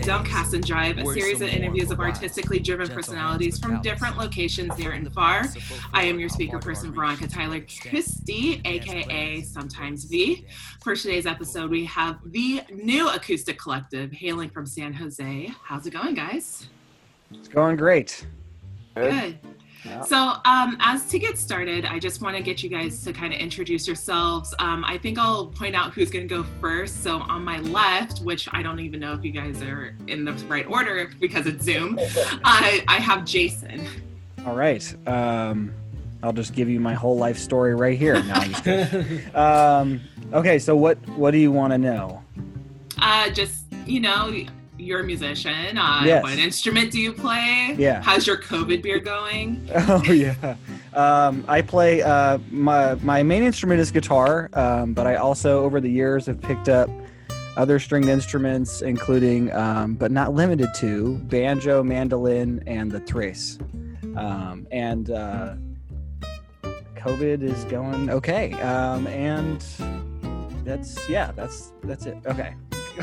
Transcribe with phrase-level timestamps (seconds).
[0.00, 4.76] Don't Cast and Drive, a series of interviews of artistically driven personalities from different locations
[4.76, 5.44] near and far.
[5.92, 10.46] I am your speaker person, Veronica Tyler Christie, aka sometimes V.
[10.82, 15.54] For today's episode, we have the new acoustic collective hailing from San Jose.
[15.62, 16.66] How's it going, guys?
[17.30, 18.26] It's going great.
[18.96, 19.38] Good.
[19.84, 20.02] Yeah.
[20.02, 23.34] So, um, as to get started, I just want to get you guys to kind
[23.34, 24.54] of introduce yourselves.
[24.58, 27.02] Um, I think I'll point out who's going to go first.
[27.02, 30.32] So, on my left, which I don't even know if you guys are in the
[30.46, 31.98] right order because it's Zoom,
[32.44, 33.86] I, I have Jason.
[34.46, 34.94] All right.
[35.06, 35.74] Um,
[36.22, 38.22] I'll just give you my whole life story right here.
[38.22, 40.00] No, I'm just um,
[40.32, 42.22] okay, so what what do you want to know?
[42.98, 44.34] Uh, just you know
[44.78, 45.78] you're a musician.
[45.78, 46.22] Uh, yes.
[46.22, 47.74] What instrument do you play?
[47.78, 48.02] Yeah.
[48.02, 49.68] How's your COVID beer going?
[49.86, 50.56] Oh yeah.
[50.94, 52.02] Um, I play.
[52.02, 56.40] Uh, my my main instrument is guitar, um, but I also over the years have
[56.40, 56.88] picked up
[57.56, 63.58] other stringed instruments, including um, but not limited to banjo, mandolin, and the tres.
[64.16, 65.54] Um, and uh,
[66.96, 68.52] COVID is going okay.
[68.54, 69.60] Um, and
[70.64, 72.16] that's yeah, that's that's it.
[72.26, 72.54] Okay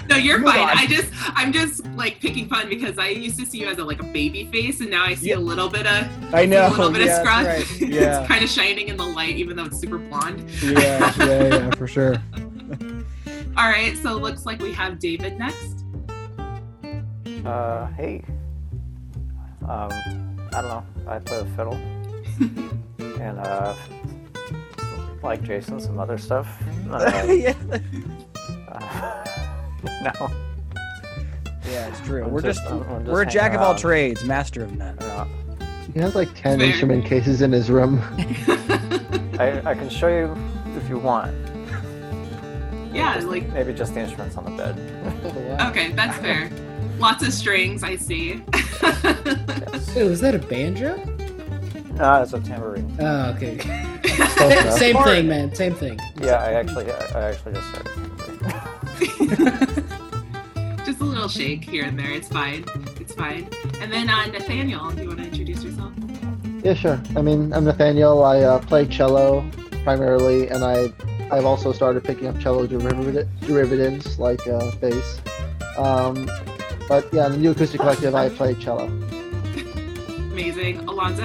[0.09, 0.59] no, you're fine.
[0.59, 0.77] On.
[0.77, 3.83] I just, I'm just like picking fun because I used to see you as a,
[3.83, 6.69] like a baby face, and now I see a little bit of, I know, a
[6.69, 7.45] little bit yeah, of scruff.
[7.45, 7.81] Right.
[7.91, 8.19] Yeah.
[8.19, 10.49] it's kind of shining in the light, even though it's super blonde.
[10.61, 12.15] yeah, yeah, yeah, for sure.
[13.57, 15.83] All right, so it looks like we have David next.
[17.45, 18.23] Uh, hey.
[19.67, 19.91] Um,
[20.53, 20.85] I don't know.
[21.07, 21.73] I play the fiddle,
[23.21, 23.75] and uh,
[25.21, 26.61] like Jason, some other stuff.
[26.89, 27.55] Uh, yeah.
[28.67, 29.25] Uh,
[30.03, 30.31] no.
[31.69, 32.23] Yeah, it's true.
[32.25, 33.79] I'm we're just, just, I'm, I'm just we're a jack of all around.
[33.79, 34.97] trades, master of none.
[34.99, 35.27] Yeah.
[35.93, 36.67] He has like 10 Fair.
[36.67, 37.99] instrument cases in his room.
[39.39, 40.35] I, I can show you
[40.75, 41.35] if you want.
[42.93, 44.77] Yeah, Just- like maybe just the instruments on the bed.
[45.69, 46.49] okay, that's fair.
[46.99, 48.43] Lots of strings, I see.
[48.53, 49.95] Yes.
[49.95, 51.01] Wait, was that a banjo?
[51.99, 52.95] Ah, it's a tambourine.
[52.99, 53.57] Oh, okay.
[54.77, 55.53] Same thing, man.
[55.55, 55.99] Same thing.
[56.19, 57.91] Yeah, I actually, I, I actually just started.
[61.01, 62.11] Just a little shake here and there.
[62.11, 62.63] It's fine.
[62.99, 63.49] It's fine.
[63.79, 65.91] And then uh, Nathaniel, do you want to introduce yourself?
[66.63, 67.01] Yeah, sure.
[67.15, 68.23] I mean, I'm Nathaniel.
[68.23, 69.43] I uh, play cello
[69.83, 70.93] primarily, and I
[71.31, 75.19] I've also started picking up cello derivative, derivatives like uh, bass.
[75.77, 76.29] Um,
[76.87, 78.85] but yeah, in the New Acoustic Collective, I play cello.
[80.31, 80.79] Amazing.
[80.87, 81.23] Alonzo?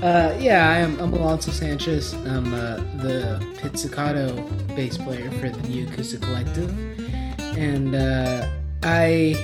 [0.00, 1.00] Uh, yeah, I am.
[1.00, 2.14] I'm Alonso Sanchez.
[2.14, 4.32] I'm uh, the pizzicato
[4.76, 6.70] bass player for the New Acoustic Collective,
[7.56, 8.46] and uh,
[8.88, 9.34] I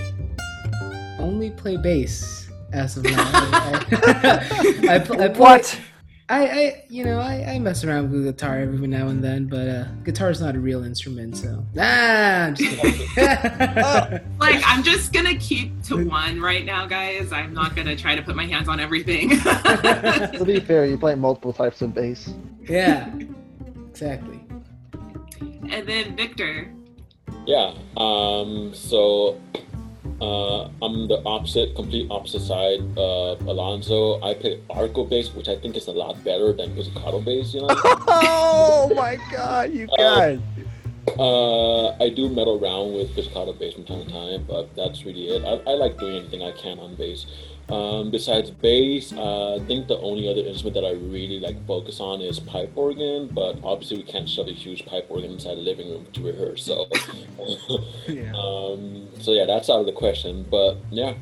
[1.19, 3.17] only play bass as of now.
[3.19, 5.81] I, I, I, I play, What?
[6.29, 9.47] I, I, you know, I, I mess around with the guitar every now and then,
[9.49, 13.09] but uh, guitar is not a real instrument, so ah, I'm just kidding.
[14.39, 17.33] Like, I'm just gonna keep to one right now, guys.
[17.33, 19.31] I'm not gonna try to put my hands on everything.
[19.41, 22.33] To be fair, you play multiple types of bass.
[22.63, 23.13] yeah,
[23.91, 24.41] exactly.
[25.69, 26.73] and then Victor.
[27.47, 27.75] Yeah.
[27.97, 28.73] Um.
[28.75, 29.41] So,
[30.21, 34.23] uh, I'm the opposite, complete opposite side of Alonso.
[34.23, 37.55] I play arco bass, which I think is a lot better than pizzicato bass.
[37.55, 37.69] You know.
[37.75, 40.39] oh my god, you guys!
[41.19, 45.29] uh, I do meddle around with pizzicato bass from time to time, but that's really
[45.29, 45.45] it.
[45.45, 47.27] I, I like doing anything I can on bass.
[47.72, 52.00] Um, besides bass, uh, I think the only other instrument that I really like focus
[52.00, 55.62] on is pipe organ, but obviously we can't shove a huge pipe organ inside the
[55.62, 56.65] living room to rehearse.
[56.65, 56.87] So,
[58.09, 58.32] Yeah.
[58.37, 60.44] um, so yeah, that's out of the question.
[60.50, 61.15] But yeah,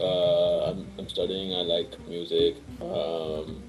[0.00, 1.54] uh, I'm, I'm studying.
[1.54, 2.56] I like music.
[2.82, 3.62] Um,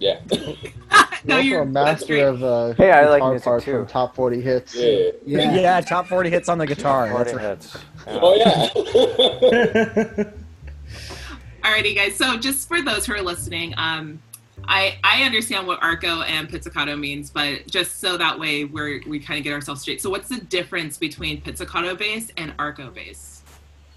[0.00, 0.20] yeah,
[1.24, 3.72] no, You're also you're a master of uh, Hey, I like guitar music parts too.
[3.72, 4.74] from top 40 hits.
[4.74, 5.10] yeah.
[5.24, 5.54] Yeah.
[5.54, 7.08] Yeah, top 40 hits on the guitar.
[7.08, 7.56] That's Forty right.
[7.56, 7.76] hits.
[8.08, 10.24] Oh yeah.
[11.62, 12.16] Alrighty, guys.
[12.16, 14.20] So, just for those who are listening, um,
[14.64, 19.20] I I understand what arco and pizzicato means, but just so that way we're we
[19.20, 20.02] kind of get ourselves straight.
[20.02, 23.42] So, what's the difference between pizzicato bass and arco bass?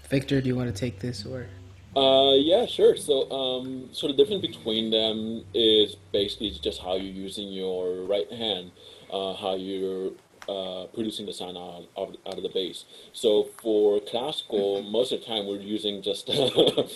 [0.08, 1.48] Victor, do you want to take this or?
[1.96, 2.94] Uh, yeah, sure.
[2.94, 8.30] So, um, so the difference between them is basically just how you're using your right
[8.30, 8.70] hand,
[9.10, 10.12] uh, how you're
[10.48, 12.84] uh, producing the sound out of, out of the bass.
[13.12, 16.86] So for classical, most of the time we're using just we're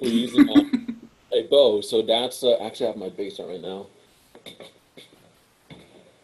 [0.00, 1.80] using uh, a bow.
[1.80, 3.86] So that's uh, actually I have my bass on right now.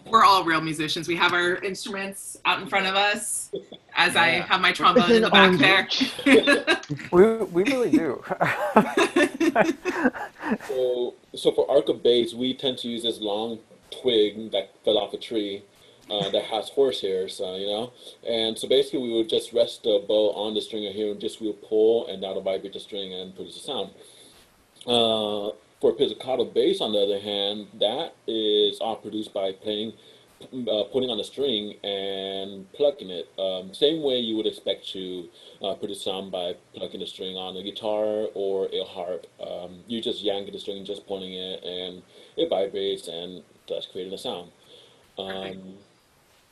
[0.07, 1.09] We're all real musicians.
[1.09, 3.51] We have our instruments out in front of us,
[3.97, 5.59] as I have my trombone in the back
[6.25, 6.81] there.
[7.11, 8.23] We, we really do.
[10.69, 13.59] So, so for arco bass, we tend to use this long
[13.91, 15.63] twig that fell off a tree.
[16.11, 17.93] Uh, that has horsehairs, uh, you know.
[18.27, 21.41] And so basically, we would just rest the bow on the string here and just
[21.41, 23.91] will pull, and that'll vibrate the string and produce a sound.
[24.87, 29.93] Uh, for pizzicato bass, on the other hand, that is all produced by playing,
[30.43, 33.29] uh, putting on the string and plucking it.
[33.39, 35.29] Um, same way you would expect to
[35.61, 39.27] uh, produce sound by plucking the string on a guitar or a harp.
[39.41, 42.03] Um, you just yank the string, just pulling it, and
[42.37, 44.53] it vibrates and thus creating a sound.
[45.19, 45.75] Um,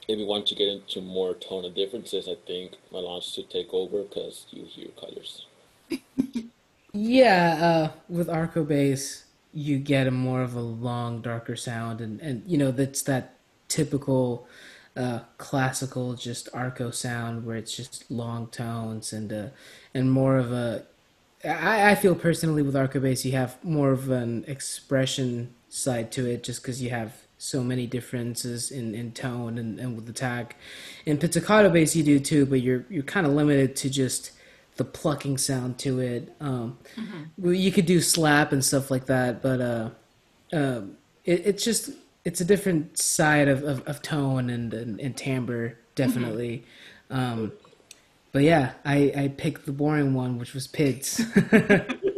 [0.08, 4.02] if you want to get into more tone differences, I think Alonso should take over
[4.02, 5.46] because you hear colors.
[6.92, 12.20] Yeah, uh, with Arco bass, you get a more of a long, darker sound, and
[12.20, 13.34] and you know that's that
[13.68, 14.46] typical
[14.96, 19.48] uh, classical just Arco sound where it's just long tones and uh,
[19.94, 20.84] and more of a.
[21.44, 26.26] I, I feel personally with Arco bass, you have more of an expression side to
[26.26, 30.12] it, just because you have so many differences in, in tone and, and with the
[30.12, 30.54] tag.
[31.06, 34.32] In pizzicato bass, you do too, but you're you're kind of limited to just
[34.76, 36.34] the plucking sound to it.
[36.38, 37.52] Um, mm-hmm.
[37.54, 39.90] You could do slap and stuff like that, but uh,
[40.52, 40.82] uh,
[41.24, 41.90] it, it's just
[42.26, 46.64] it's a different side of, of, of tone and, and, and, timbre, definitely.
[47.10, 47.18] Mm-hmm.
[47.18, 47.52] Um,
[48.32, 51.22] but yeah, I, I picked the boring one, which was pizz.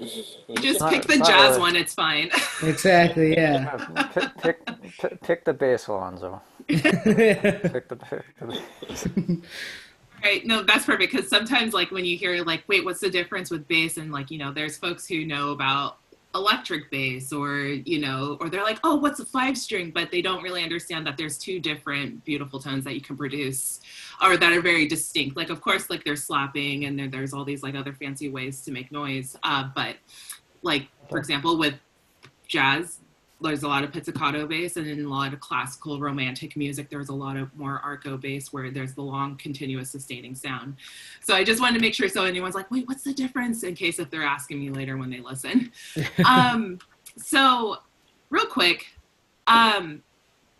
[0.00, 2.30] Just pick the jazz one; it's fine.
[2.62, 3.34] Exactly.
[3.34, 3.76] Yeah.
[4.12, 4.66] pick, pick,
[4.98, 6.40] pick, pick the bass, Alonso.
[6.68, 9.40] pick the, pick the
[10.24, 10.44] Right.
[10.44, 13.68] No, that's perfect because sometimes, like, when you hear, like, wait, what's the difference with
[13.68, 13.96] bass?
[13.96, 15.98] And, like, you know, there's folks who know about
[16.34, 19.90] electric bass or, you know, or they're like, oh, what's a five string?
[19.90, 23.80] But they don't really understand that there's two different beautiful tones that you can produce
[24.22, 25.36] or that are very distinct.
[25.36, 28.60] Like, of course, like, there's slapping and then there's all these, like, other fancy ways
[28.62, 29.36] to make noise.
[29.42, 29.96] Uh, but,
[30.62, 31.74] like, for example, with
[32.46, 32.98] jazz,
[33.40, 37.08] there's a lot of pizzicato bass and in a lot of classical romantic music there's
[37.08, 40.76] a lot of more arco bass where there's the long continuous sustaining sound.
[41.20, 43.62] So i just wanted to make sure so anyone's like wait what's the difference?
[43.62, 45.72] In case if they're asking me later when they listen.
[46.24, 46.78] Um,
[47.16, 47.78] so
[48.30, 48.86] real quick
[49.46, 50.02] um,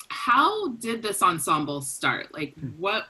[0.08, 2.32] how did this ensemble start?
[2.32, 3.06] Like what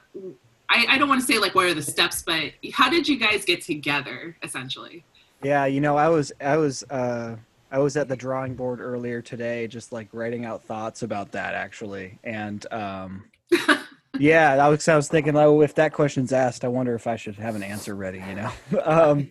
[0.67, 3.17] I, I don't want to say like what are the steps but how did you
[3.17, 5.03] guys get together essentially?
[5.41, 7.37] Yeah you know i was i was uh
[7.71, 11.53] I was at the drawing board earlier today, just like writing out thoughts about that
[11.53, 13.25] actually, and um,
[14.19, 17.15] yeah, I was I was thinking, oh, if that question's asked, I wonder if I
[17.15, 18.51] should have an answer ready, you know.
[18.83, 19.29] um,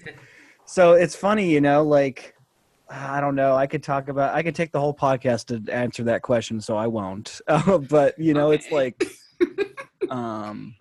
[0.66, 2.34] so it's funny, you know, like
[2.90, 3.54] I don't know.
[3.54, 4.34] I could talk about.
[4.34, 7.40] I could take the whole podcast to answer that question, so I won't.
[7.90, 8.56] But you know, okay.
[8.56, 10.74] it's like, um,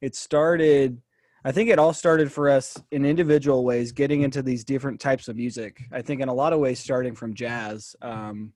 [0.00, 1.00] it started
[1.44, 5.28] I think it all started for us in individual ways, getting into these different types
[5.28, 5.82] of music.
[5.90, 7.96] I think in a lot of ways, starting from jazz.
[8.00, 8.52] Um,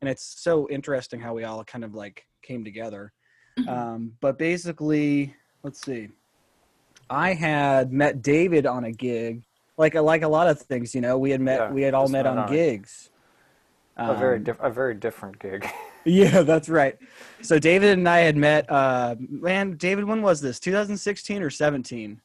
[0.00, 3.12] and it's so interesting how we all kind of like came together.
[3.58, 3.68] Mm-hmm.
[3.68, 6.08] Um, but basically, let's see.
[7.10, 9.42] I had met David on a gig,
[9.76, 10.94] like like a lot of things.
[10.94, 13.10] You know, we had met, yeah, we had all met on, on gigs.
[13.96, 15.68] A very um, diff- a very different gig.
[16.04, 16.98] yeah, that's right.
[17.42, 18.70] So David and I had met.
[18.70, 20.60] Uh, man, David, when was this?
[20.60, 22.20] 2016 or 17?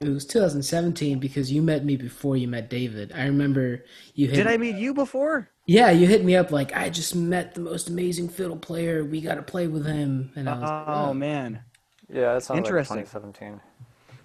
[0.00, 3.12] It was 2017 because you met me before you met David.
[3.14, 4.28] I remember you.
[4.28, 5.50] Hit Did I meet you before?
[5.66, 9.04] Yeah, you hit me up like I just met the most amazing fiddle player.
[9.04, 10.32] We got to play with him.
[10.36, 11.60] And I was, oh, oh man.
[12.08, 12.96] Yeah, that sounds interesting.
[12.98, 13.60] Like 2017.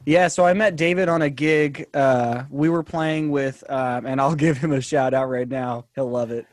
[0.06, 1.88] Yeah, so I met David on a gig.
[1.94, 5.86] Uh, we were playing with, um, and I'll give him a shout out right now.
[5.96, 6.46] He'll love it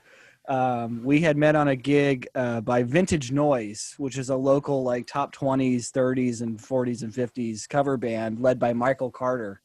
[0.48, 4.82] um, we had met on a gig uh, by Vintage Noise, which is a local
[4.82, 9.60] like top 20s, 30s, and 40s and 50s cover band led by Michael Carter,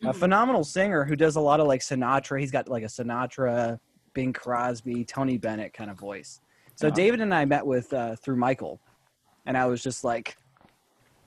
[0.00, 0.08] mm-hmm.
[0.08, 2.38] a phenomenal singer who does a lot of like Sinatra.
[2.38, 3.80] He's got like a Sinatra,
[4.12, 6.40] Bing Crosby, Tony Bennett kind of voice.
[6.76, 6.94] So uh-huh.
[6.94, 8.80] David and I met with uh, through Michael,
[9.46, 10.36] and I was just like,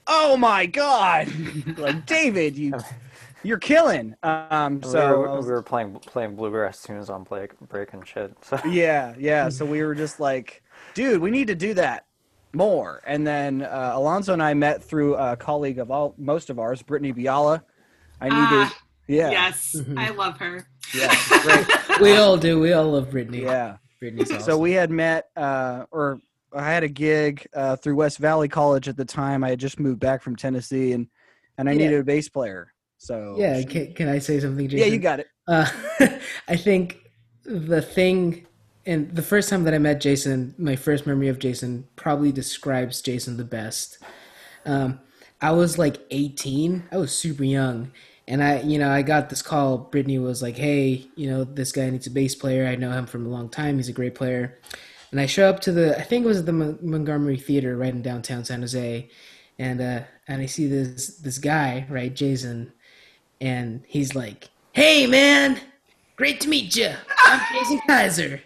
[0.07, 1.27] "Oh my god!"
[1.77, 2.73] like David, you
[3.43, 4.15] You're killing.
[4.23, 8.07] Um, so we were, was, we were, playing playing bluegrass tunes on break break and
[8.07, 8.33] shit.
[8.41, 8.59] So.
[8.65, 9.49] Yeah, yeah.
[9.49, 12.05] So we were just like, dude, we need to do that
[12.53, 13.01] more.
[13.05, 16.81] And then uh, Alonso and I met through a colleague of all most of ours,
[16.81, 17.61] Brittany Biala.
[18.21, 18.67] I needed.
[18.67, 18.69] Uh,
[19.07, 19.31] yeah.
[19.31, 19.99] Yes, mm-hmm.
[19.99, 20.65] I love her.
[20.95, 22.01] Yeah, great.
[22.01, 22.59] we all do.
[22.59, 23.41] We all love Brittany.
[23.41, 23.77] Yeah.
[23.99, 24.43] Brittany's awesome.
[24.43, 26.19] So we had met, uh, or
[26.53, 29.43] I had a gig uh, through West Valley College at the time.
[29.43, 31.07] I had just moved back from Tennessee, and
[31.57, 31.79] and I yeah.
[31.79, 32.73] needed a bass player.
[33.03, 34.67] So yeah, can, can I say something?
[34.67, 34.87] Jason?
[34.87, 35.27] Yeah, you got it.
[35.45, 35.69] Uh,
[36.47, 37.11] I think
[37.43, 38.47] the thing,
[38.85, 43.01] and the first time that I met Jason, my first memory of Jason probably describes
[43.01, 43.97] Jason the best.
[44.65, 45.01] Um,
[45.41, 46.85] I was like 18.
[46.93, 47.91] I was super young,
[48.25, 49.77] and I, you know, I got this call.
[49.79, 52.65] Brittany was like, "Hey, you know, this guy needs a bass player.
[52.65, 53.75] I know him from a long time.
[53.75, 54.59] He's a great player."
[55.11, 57.93] and I show up to the I think it was the Mon- Montgomery Theater right
[57.93, 59.09] in downtown San Jose,
[59.59, 62.73] and uh, and I see this this guy right, Jason,
[63.43, 65.59] and he's like, "Hey man,
[66.15, 66.91] great to meet you.
[67.25, 68.41] I'm Jason Kaiser."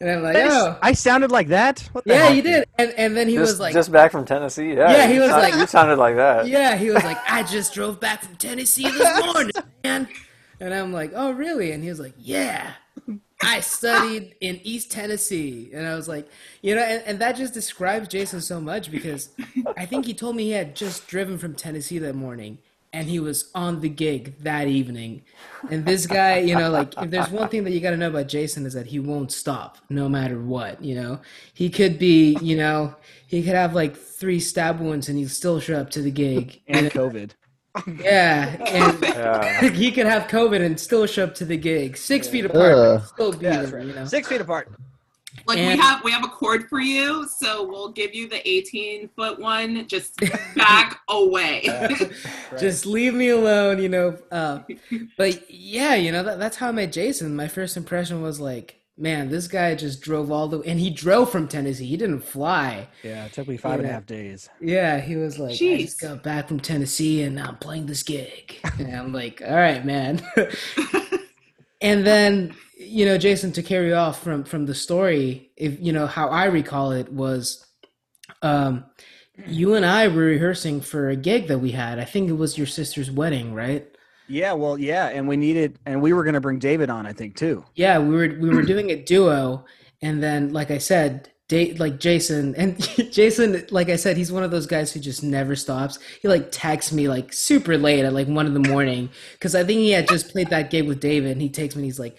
[0.00, 1.80] And I'm like, "Oh, I sounded like that.
[1.92, 2.36] What the yeah, heck?
[2.36, 4.74] you did." And and then he just, was like, just back from Tennessee.
[4.74, 6.46] Yeah, Yeah, he was sound- like- you sounded like that.
[6.56, 9.52] Yeah, he was like, I just drove back from Tennessee this morning,
[9.84, 10.08] man.
[10.60, 11.72] And I'm like, oh, really?
[11.72, 12.72] And he was like, yeah,
[13.42, 15.70] I studied in East Tennessee.
[15.74, 16.28] And I was like,
[16.62, 19.30] you know, and, and that just describes Jason so much because
[19.76, 22.58] I think he told me he had just driven from Tennessee that morning
[22.92, 25.22] and he was on the gig that evening.
[25.70, 28.08] And this guy, you know, like, if there's one thing that you got to know
[28.08, 31.20] about Jason is that he won't stop no matter what, you know?
[31.54, 32.94] He could be, you know,
[33.26, 36.60] he could have like three stab wounds and he'd still show up to the gig.
[36.68, 37.30] And COVID.
[38.00, 39.70] Yeah, and Yeah.
[39.70, 42.88] he could have COVID and still show up to the gig, six feet apart, but
[42.88, 43.02] Ugh.
[43.06, 43.70] still be Yeah, there.
[43.78, 43.86] right.
[43.86, 44.72] You know, Six feet apart.
[45.50, 48.46] Like And- we have we have a cord for you, so we'll give you the
[48.48, 49.86] 18 foot one.
[49.88, 50.20] Just
[50.54, 51.62] back away.
[52.58, 53.82] just leave me alone.
[53.82, 54.60] You know, uh,
[55.16, 57.34] but yeah, you know that, that's how I met Jason.
[57.34, 61.32] My first impression was like, man, this guy just drove all the, and he drove
[61.32, 61.86] from Tennessee.
[61.86, 62.86] He didn't fly.
[63.02, 64.48] Yeah, it took me five and a half days.
[64.60, 65.80] Yeah, he was like, I Jeez.
[65.80, 68.58] just got back from Tennessee and I'm playing this gig.
[68.78, 70.20] And I'm like, all right, man.
[71.80, 76.06] and then, you know, Jason, to carry off from from the story, if you know
[76.06, 77.66] how I recall it was,
[78.40, 78.86] um,
[79.46, 81.98] you and I were rehearsing for a gig that we had.
[81.98, 83.86] I think it was your sister's wedding, right?
[84.28, 87.12] Yeah, well, yeah, and we needed, and we were going to bring David on, I
[87.12, 87.64] think, too.
[87.74, 89.66] Yeah, we were we were doing a duo,
[90.00, 92.80] and then like I said, da- like Jason and
[93.12, 95.98] Jason, like I said, he's one of those guys who just never stops.
[96.22, 99.64] He like texts me like super late at like one in the morning because I
[99.64, 102.00] think he had just played that gig with David, and he takes me and he's
[102.00, 102.16] like,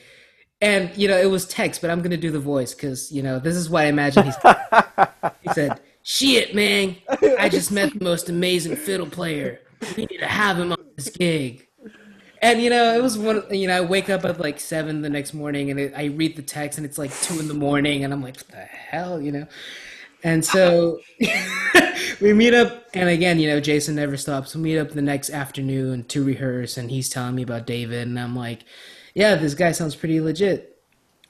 [0.62, 3.39] and you know it was text, but I'm gonna do the voice because you know
[3.39, 4.36] this is what I imagine he's.
[5.41, 6.98] he said, "Shit, man,
[7.39, 9.60] I just met the most amazing fiddle player.
[9.98, 11.68] We need to have him on this gig."
[12.44, 13.44] And you know, it was one.
[13.50, 16.36] You know, I wake up at like seven the next morning, and it, I read
[16.36, 19.20] the text, and it's like two in the morning, and I'm like, "What the hell?"
[19.22, 19.48] You know.
[20.24, 21.00] And so
[22.22, 24.56] we meet up, and again, you know, Jason never stops.
[24.56, 28.20] We meet up the next afternoon to rehearse, and he's telling me about David, and
[28.20, 28.63] I'm like,
[29.13, 30.72] "Yeah, this guy sounds pretty legit."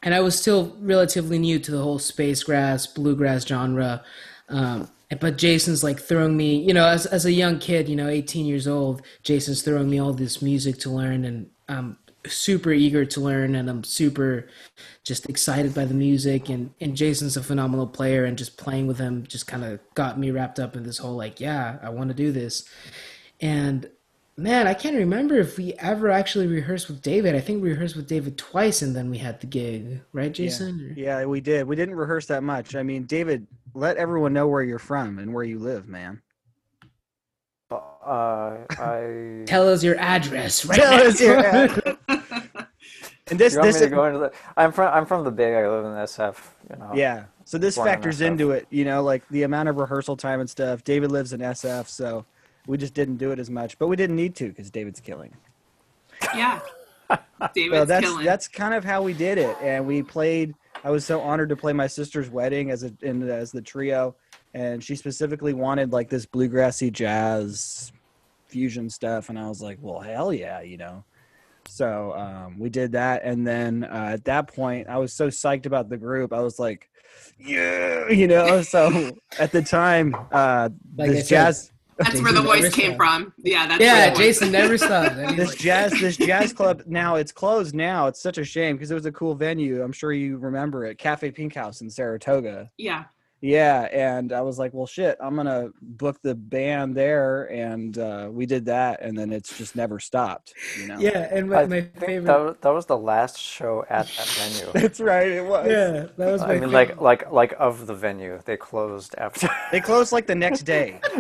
[0.04, 4.04] And I was still relatively new to the whole space grass, bluegrass genre.
[4.50, 8.08] Um, but Jason's like throwing me, you know, as, as a young kid, you know,
[8.08, 13.06] 18 years old, Jason's throwing me all this music to learn, and I'm super eager
[13.06, 14.48] to learn, and I'm super
[15.04, 16.50] just excited by the music.
[16.50, 20.18] And, and Jason's a phenomenal player, and just playing with him just kind of got
[20.18, 22.68] me wrapped up in this whole, like, yeah, I want to do this.
[23.42, 23.90] And
[24.38, 27.36] man, I can't remember if we ever actually rehearsed with David.
[27.36, 30.94] I think we rehearsed with David twice, and then we had the gig, right, Jason?
[30.98, 31.68] Yeah, we did.
[31.68, 32.76] We didn't rehearse that much.
[32.76, 36.22] I mean, David, let everyone know where you're from and where you live, man.
[37.72, 39.44] Uh, I.
[39.46, 40.80] Tell us your address, right?
[40.80, 41.04] Tell now.
[41.04, 41.98] us your address.
[43.28, 44.32] And this, you this, me to go into the?
[44.58, 44.94] I'm from.
[44.94, 45.56] I'm from the Bay.
[45.56, 46.36] I live in SF.
[46.70, 46.92] You know.
[46.94, 47.26] yeah.
[47.46, 50.40] So this Born in factors into it, you know, like the amount of rehearsal time
[50.40, 50.84] and stuff.
[50.84, 52.26] David lives in SF, so
[52.68, 55.34] we just didn't do it as much, but we didn't need to because David's killing.
[56.36, 56.60] yeah.
[57.54, 58.26] David's So that's killing.
[58.26, 60.54] that's kind of how we did it, and we played.
[60.84, 64.16] I was so honored to play my sister's wedding as a in, as the trio,
[64.54, 67.92] and she specifically wanted like this bluegrassy jazz
[68.48, 71.04] fusion stuff, and I was like, well, hell yeah, you know.
[71.68, 75.66] So um, we did that, and then uh, at that point, I was so psyched
[75.66, 76.34] about the group.
[76.34, 76.90] I was like,
[77.40, 78.62] yeah, you know.
[78.62, 81.71] So at the time, uh, Like I this said, jazz.
[82.04, 82.98] That's where the voice came stopped.
[82.98, 83.34] from.
[83.38, 85.16] Yeah, that's Yeah, where the voice- Jason never stopped.
[85.36, 88.92] This like, jazz this jazz club now it's closed now it's such a shame because
[88.92, 92.70] it was a cool venue i'm sure you remember it cafe pink house in saratoga
[92.78, 93.06] Yeah.
[93.42, 98.30] Yeah and i was like well shit i'm gonna book the band there and uh,
[98.32, 101.82] we did that and then it's just never stopped you know yeah, and my, my
[101.82, 102.26] favorite.
[102.26, 104.72] that was, that was the last show at that venue.
[104.74, 107.02] that's right it was yeah, that was my I mean, favorite.
[107.02, 109.50] like like like of the venue, they closed after.
[109.72, 111.00] they closed like the next day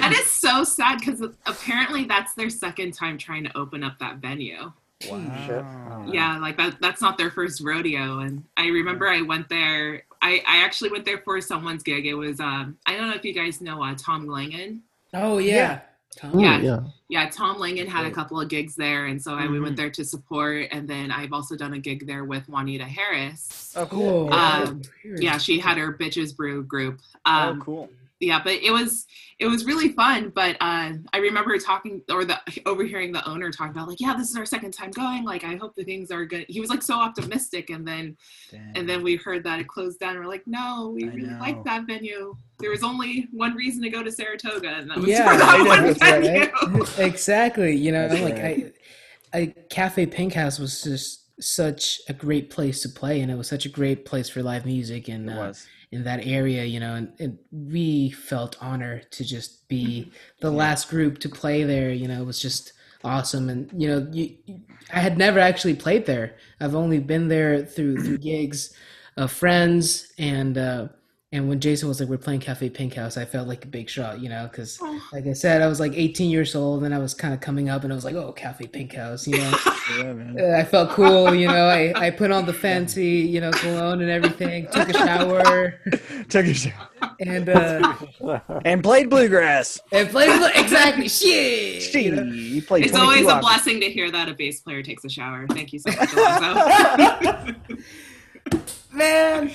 [0.00, 4.16] That is so sad because apparently that's their second time trying to open up that
[4.16, 4.72] venue.
[5.08, 6.06] Wow.
[6.10, 8.20] Yeah, like that that's not their first rodeo.
[8.20, 12.06] And I remember I went there I, I actually went there for someone's gig.
[12.06, 14.82] It was um I don't know if you guys know uh, Tom Langen.
[15.14, 15.80] oh yeah, Yeah.
[16.16, 16.36] Tom.
[16.38, 16.60] Ooh, Yeah.
[16.60, 16.80] yeah.
[17.08, 19.62] Yeah, Tom Langen had a couple of gigs there, and so I we Mhm.
[19.62, 20.68] went there to support.
[20.70, 23.72] And then I've also done a gig there with Juanita Harris.
[23.76, 24.28] oh Cool.
[24.28, 27.00] cool Um, Yeah, she had her Bitches Brew group.
[27.26, 27.88] oh Um, cool
[28.20, 29.06] yeah, but it was
[29.38, 30.30] it was really fun.
[30.34, 34.30] But uh, I remember talking or the overhearing the owner talk about like, yeah, this
[34.30, 35.24] is our second time going.
[35.24, 36.44] Like, I hope the things are good.
[36.48, 38.16] He was like so optimistic, and then
[38.50, 38.72] Dang.
[38.76, 40.16] and then we heard that it closed down.
[40.18, 41.38] We're like, no, we I really know.
[41.40, 42.36] like that venue.
[42.58, 45.48] There was only one reason to go to Saratoga, and that was Yeah, for that
[45.54, 46.22] I know, one that's right.
[46.22, 46.84] venue.
[46.98, 47.74] exactly.
[47.74, 48.74] You know, That's like right.
[49.32, 53.36] I, I Cafe Pink House was just such a great place to play, and it
[53.36, 55.66] was such a great place for live music, and It uh, was.
[55.92, 60.88] In that area, you know, and, and we felt honored to just be the last
[60.88, 61.90] group to play there.
[61.90, 64.36] You know, it was just awesome, and you know, you,
[64.92, 66.36] I had never actually played there.
[66.60, 68.72] I've only been there through through gigs
[69.16, 70.88] of friends, and uh,
[71.32, 73.88] and when Jason was like, "We're playing Cafe Pink House," I felt like a big
[73.88, 75.00] shot, you know, because Oh.
[75.12, 77.68] like I said, I was like 18 years old, and I was kind of coming
[77.68, 79.56] up, and I was like, "Oh, Cafe Pink House," you know.
[79.98, 80.36] Yeah, man.
[80.38, 81.66] Uh, I felt cool, you know.
[81.66, 84.68] I, I put on the fancy, you know, cologne and everything.
[84.70, 85.80] Took a shower
[86.28, 86.88] Took a shower.
[87.18, 87.96] and uh,
[88.64, 89.80] and played bluegrass.
[89.90, 91.90] and played exactly shit.
[91.92, 92.22] Gee, you know?
[92.22, 92.86] you played.
[92.86, 93.40] It's always a hours.
[93.44, 95.46] blessing to hear that a bass player takes a shower.
[95.48, 97.54] Thank you so much, Alonzo.
[98.92, 99.52] Man,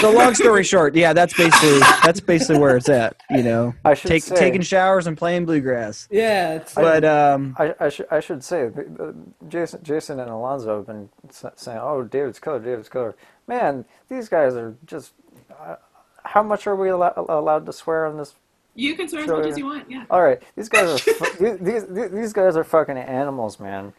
[0.00, 3.16] So long story short, yeah, that's basically that's basically where it's at.
[3.30, 6.08] You know, I should take say, taking showers and playing bluegrass.
[6.10, 9.12] yeah, it's, But um, I, I should I should say, uh,
[9.48, 13.14] Jason Jason and Alonzo have been saying, "Oh, David's killer, David's killer."
[13.46, 15.12] Man, these guys are just.
[15.60, 15.76] Uh,
[16.24, 18.34] how much are we allo- allowed to swear on this?
[18.74, 19.90] you can swear as much as you want.
[19.90, 20.04] Yeah.
[20.10, 23.92] All right, these guys are fu- these, these these guys are fucking animals, man.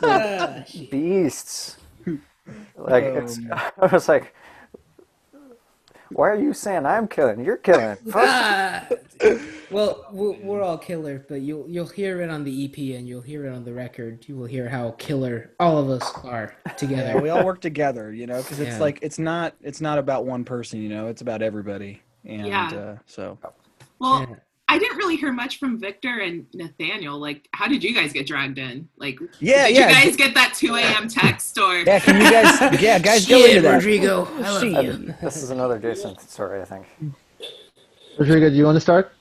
[0.90, 1.76] Beasts.
[2.76, 3.38] Like it's.
[3.38, 3.50] Um.
[3.80, 4.34] I was like.
[6.10, 7.44] Why are you saying I'm killing?
[7.44, 7.96] You're killing.
[9.70, 13.22] Well, we're, we're all killer, but you'll you'll hear it on the EP and you'll
[13.22, 14.24] hear it on the record.
[14.28, 17.14] You will hear how killer all of us are together.
[17.14, 18.12] yeah, we all work together.
[18.12, 18.78] You know, because it's Yeah.
[18.80, 20.80] like it's not it's not about one person.
[20.80, 22.02] You know, it's about everybody.
[22.24, 22.68] And Yeah.
[22.72, 23.38] uh, so
[23.98, 24.36] Well, Yeah.
[24.68, 27.18] I didn't really hear much from Victor and Nathaniel.
[27.18, 28.88] Like, how did you guys get dragged in?
[28.96, 31.06] Like, yeah, did yeah, you guys get that 2 a.m.
[31.08, 31.80] text or?
[31.80, 31.98] yeah.
[32.00, 32.80] Can you guys?
[32.82, 33.74] Yeah, guys, go into that.
[33.74, 34.84] Rodrigo, I love Shit.
[34.84, 35.14] you.
[35.22, 36.86] This is another Jason story, I think.
[38.18, 39.12] Rodrigo, do you want to start?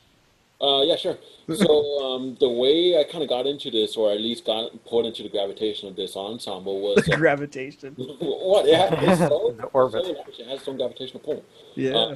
[0.62, 1.18] Uh, yeah, sure.
[1.54, 5.06] So um, the way I kind of got into this, or at least got pulled
[5.06, 7.94] into the gravitation of this ensemble, was uh, Gravitation.
[7.98, 8.66] what?
[8.66, 10.06] It, ha- it's so, The orbit.
[10.06, 10.40] so large.
[10.40, 11.44] It has its own gravitational pull.
[11.76, 11.92] Yeah.
[11.96, 12.16] Uh,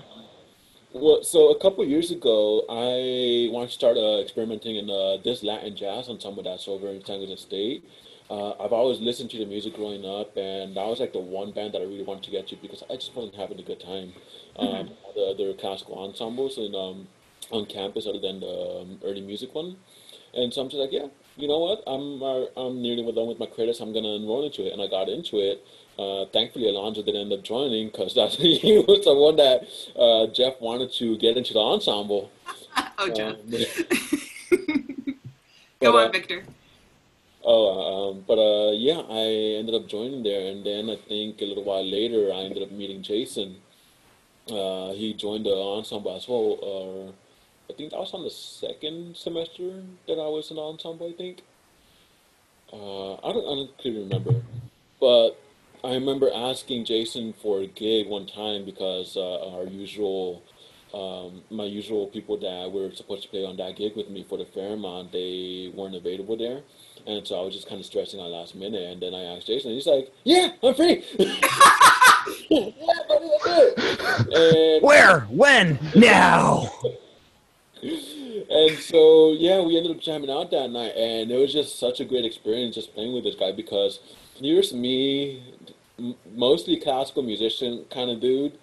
[0.99, 5.43] well, so a couple years ago, I wanted to start uh, experimenting in uh, this
[5.43, 7.83] Latin jazz ensemble that's over in San Jose State.
[8.29, 11.51] Uh, I've always listened to the music growing up, and that was like the one
[11.51, 13.79] band that I really wanted to get to because I just wasn't having a good
[13.79, 14.13] time.
[14.57, 17.07] Um, The other classical ensembles and um,
[17.51, 19.77] on campus, other than the um, early music one,
[20.33, 21.07] and so I'm just like, yeah,
[21.37, 21.83] you know what?
[21.85, 23.79] I'm uh, I'm nearly done with my credits.
[23.79, 25.65] I'm gonna enroll into it, and I got into it.
[25.97, 30.27] Uh, thankfully, Alonzo didn't end up joining because that's he was the one that uh,
[30.33, 32.31] Jeff wanted to get into the ensemble.
[32.97, 33.35] oh, Jeff.
[33.35, 33.45] Um,
[35.79, 36.43] Go on, uh, Victor.
[37.43, 41.45] Oh, um, but uh, yeah, I ended up joining there, and then I think a
[41.45, 43.57] little while later, I ended up meeting Jason.
[44.49, 47.13] Uh, he joined the ensemble as well.
[47.69, 51.09] I think that was on the second semester that I was in the ensemble.
[51.09, 51.41] I think.
[52.71, 54.41] Uh, I don't, I don't clearly remember,
[54.99, 55.39] but
[55.83, 60.43] I remember asking Jason for a gig one time because uh, our usual,
[60.93, 64.37] um, my usual people that were supposed to play on that gig with me for
[64.37, 66.61] the Fairmont, they weren't available there.
[67.05, 68.83] And so I was just kind of stressing out last minute.
[68.83, 71.05] And then I asked Jason, and he's like, Yeah, I'm free.
[71.17, 72.69] yeah,
[73.07, 73.77] buddy, it.
[74.35, 75.21] And Where?
[75.21, 75.79] When?
[75.95, 76.69] Now.
[78.49, 81.99] and so yeah, we ended up jamming out that night, and it was just such
[81.99, 83.99] a great experience just playing with this guy because
[84.35, 85.43] here's me,
[86.35, 88.53] mostly classical musician kind of dude,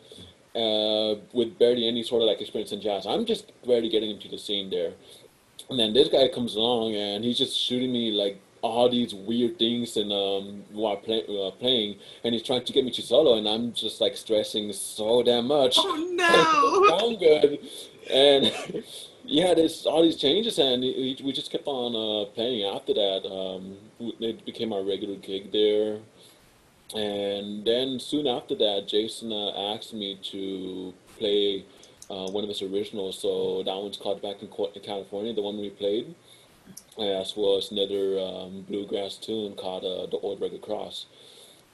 [0.55, 3.07] uh, with barely any sort of like experience in jazz.
[3.07, 4.93] I'm just barely getting into the scene there,
[5.71, 9.59] and then this guy comes along and he's just shooting me like all these weird
[9.59, 13.37] things and um while play, uh, playing, and he's trying to get me to solo,
[13.37, 16.99] and I'm just like stressing so damn much Oh no!
[16.99, 17.59] sound good.
[18.11, 18.53] And
[19.27, 23.27] yeah, there's all these changes, and we, just kept on uh, playing after that.
[23.27, 23.79] Um,
[24.21, 25.99] it became our regular gig there.
[26.95, 31.65] And then soon after that, Jason uh, asked me to play
[32.11, 33.19] uh, one of his originals.
[33.19, 34.49] So that one's called Back in,
[34.83, 36.15] California, the one we played.
[36.99, 41.07] As well as another um, bluegrass tune called uh, The Old Rugged Cross.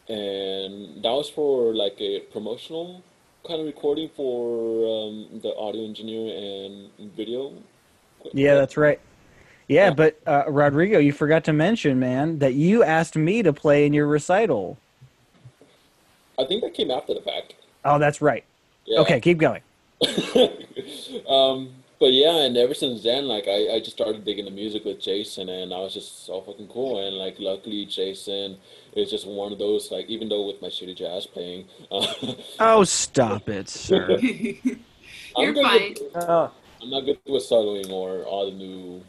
[0.09, 3.03] And that was for like a promotional
[3.47, 7.53] kind of recording for um, the audio engineer and video.
[8.33, 9.01] Yeah, that's right.
[9.69, 9.95] Yeah, Yeah.
[9.95, 13.93] but uh, Rodrigo, you forgot to mention, man, that you asked me to play in
[13.93, 14.77] your recital.
[16.39, 17.55] I think that came after the fact.
[17.85, 18.45] Oh, that's right.
[18.87, 19.01] Yeah.
[19.01, 19.63] Okay, keep going.
[21.29, 24.85] um, but yeah, and ever since then, like I, I just started digging the music
[24.85, 27.07] with Jason, and I was just so fucking cool.
[27.07, 28.57] And like, luckily, Jason
[28.97, 29.91] is just one of those.
[29.91, 32.07] Like, even though with my shitty jazz playing, uh,
[32.59, 34.19] Oh, stop it, sir.
[35.37, 35.95] I'm You're good fine.
[36.01, 36.51] with- Oh,
[36.83, 39.03] I'm not good with soloing or all the new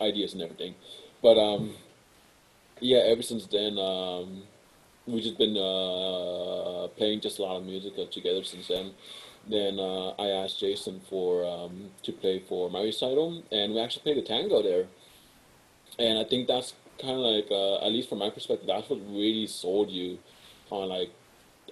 [0.00, 0.74] ideas and everything.
[1.22, 1.72] But um,
[2.80, 4.42] yeah, ever since then, um,
[5.06, 8.92] we've just been uh, playing just a lot of music together since then.
[9.48, 14.02] Then uh, I asked Jason for um, to play for my recital, and we actually
[14.02, 14.86] played a tango there.
[15.98, 19.00] And I think that's kind of like, uh, at least from my perspective, that's what
[19.08, 20.18] really sold you
[20.70, 21.10] on like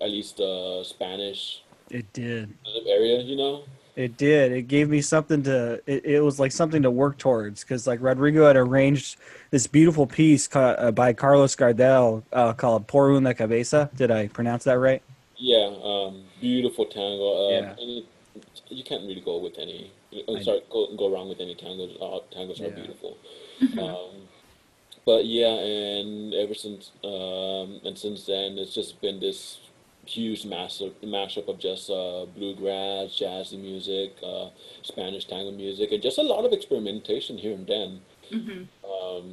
[0.00, 2.54] at least the Spanish It did.
[2.86, 3.64] area, you know?
[3.96, 4.52] It did.
[4.52, 5.82] It gave me something to.
[5.84, 9.16] It, it was like something to work towards because like Rodrigo had arranged
[9.50, 14.28] this beautiful piece ca- uh, by Carlos Gardel uh, called "Por una cabeza." Did I
[14.28, 15.02] pronounce that right?
[15.36, 17.46] Yeah, um, beautiful tango.
[17.46, 17.76] Um, Yeah.
[17.80, 18.04] and it,
[18.68, 19.90] you can't really go with any.
[20.12, 21.92] I- Uh, sorry, go, go wrong with any tangos.
[22.00, 23.16] Uh, tangos are beautiful.
[23.78, 24.28] um,
[25.04, 29.58] but yeah, and ever since um, and since then, it's just been this
[30.06, 34.48] huge massive mashup of just uh, bluegrass, jazzy music, uh,
[34.82, 38.00] Spanish tango music, and just a lot of experimentation here and then.
[38.30, 38.66] Mhm.
[38.84, 39.26] Um,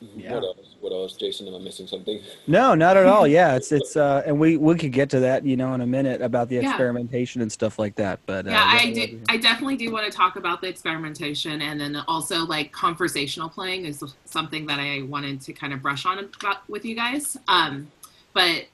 [0.00, 0.34] Yeah.
[0.34, 0.74] What else?
[0.80, 1.48] What else, Jason?
[1.48, 2.20] Am I missing something?
[2.46, 3.26] No, not at all.
[3.26, 5.86] Yeah, it's it's uh, and we we could get to that, you know, in a
[5.86, 6.68] minute about the Yeah.
[6.68, 8.20] experimentation and stuff like that.
[8.26, 9.20] But uh, yeah, I do.
[9.28, 13.86] I definitely do want to talk about the experimentation, and then also like conversational playing
[13.86, 17.36] is something that I wanted to kind of brush on about with you guys.
[17.48, 17.90] Um,
[18.34, 18.66] but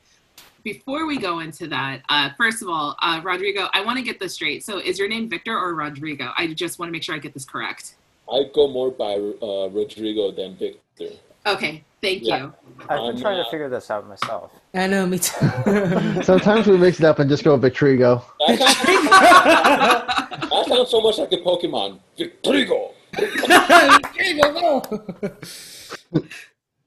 [0.62, 4.18] before we go into that, uh, first of all, uh, Rodrigo, I want to get
[4.18, 4.64] this straight.
[4.64, 6.32] So, is your name Victor or Rodrigo?
[6.36, 7.94] I just want to make sure I get this correct.
[8.32, 11.10] I go more by uh, Rodrigo than Victor.
[11.46, 12.38] Okay, thank Yeah.
[12.38, 12.54] you.
[12.88, 14.50] I've I'm been trying to figure this out myself.
[14.72, 15.32] I know, me too.
[16.22, 18.22] Sometimes we mix it up and just go Victrigo.
[18.46, 18.84] That sounds,
[20.50, 21.98] that sounds so much like a Pokemon.
[22.18, 22.92] Victorigo.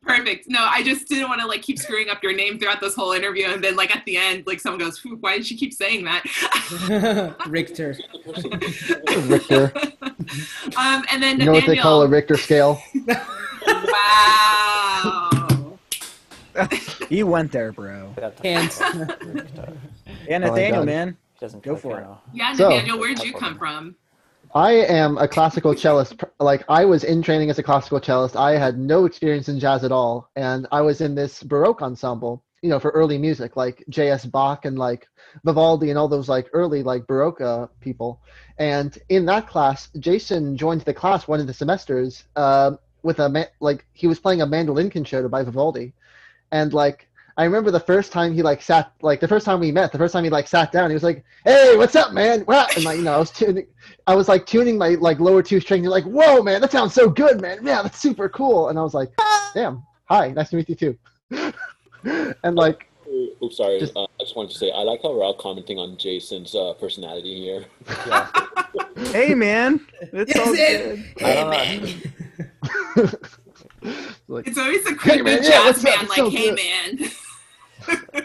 [0.07, 0.49] Perfect.
[0.49, 3.11] No, I just didn't want to like keep screwing up your name throughout this whole
[3.11, 6.05] interview, and then like at the end, like someone goes, "Why did she keep saying
[6.05, 7.97] that?" Richter.
[9.27, 9.71] Richter.
[10.77, 12.81] um, and then You know what they call a Richter scale?
[13.67, 15.77] Wow.
[17.09, 18.13] he went there, bro.
[18.15, 19.75] Got the-
[20.27, 20.85] Yeah, Nathaniel, God.
[20.85, 21.17] man.
[21.39, 22.01] Doesn't Go for it.
[22.01, 22.21] piano.
[22.33, 23.95] Yeah, So- Nathaniel, where'd you come from?
[24.57, 26.19] I am a classical cellist.
[26.39, 28.35] Like I was in training as a classical cellist.
[28.35, 32.43] I had no experience in jazz at all, and I was in this Baroque ensemble.
[32.63, 34.25] You know, for early music, like J.S.
[34.25, 35.07] Bach and like
[35.43, 38.19] Vivaldi and all those like early like Baroque uh, people.
[38.57, 42.71] And in that class, Jason joined the class one of the semesters uh,
[43.03, 45.93] with a ma- like he was playing a mandolin concerto by Vivaldi,
[46.51, 47.06] and like
[47.39, 49.97] I remember the first time he like sat like the first time we met, the
[49.99, 52.75] first time he like sat down, he was like, "Hey, what's up, man?" What?
[52.75, 53.67] And like you know, I was tuning,
[54.07, 55.83] I was like tuning my like lower two strings.
[55.83, 57.59] He's like, "Whoa, man, that sounds so good, man!
[57.63, 59.11] Yeah, that's super cool." And I was like,
[59.53, 60.97] "Damn, hi, nice to meet you too."
[62.43, 62.89] and like,
[63.43, 63.79] Oops, sorry.
[63.81, 66.55] Just- uh, I just wanted to say I like how we're all commenting on Jason's
[66.55, 67.65] uh, personality here.
[68.07, 68.27] Yeah.
[69.11, 69.79] Hey, man.
[70.11, 71.05] It's all Yes, good.
[71.19, 71.81] Hey, don't man.
[74.27, 75.99] like, It's always a Hey, creepy man, jazz what's up?
[75.99, 76.55] man, like, so "Hey, good."
[76.99, 77.09] man."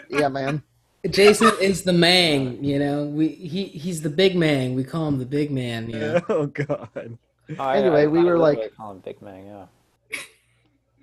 [0.09, 0.63] Yeah, man.
[1.09, 3.05] Jason is the man, you know.
[3.05, 4.73] We he he's the big man.
[4.73, 6.21] We call him the big man, you know.
[6.29, 7.17] Oh God.
[7.59, 9.67] I- Anyway, I- we I were like- call him Big Man.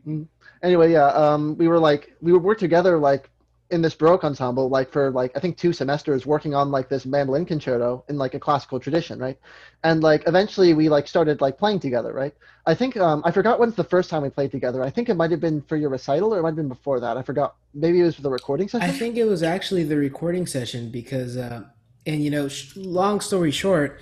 [0.06, 0.16] Yeah.
[0.62, 3.30] Anyway, yeah, um, we were like we were worked together like
[3.70, 7.06] in this Baroque ensemble like for like I think two semesters working on like this
[7.06, 9.38] mandolin concerto in like a classical tradition, right?
[9.84, 12.34] And like eventually we like started like playing together, right?
[12.66, 14.82] I think um, I forgot when's the first time we played together.
[14.82, 17.00] I think it might have been for your recital or it might have been before
[17.00, 17.16] that.
[17.16, 17.56] I forgot.
[17.72, 18.88] Maybe it was for the recording session.
[18.88, 21.62] I think it was actually the recording session because, uh,
[22.06, 24.00] and you know, sh- long story short,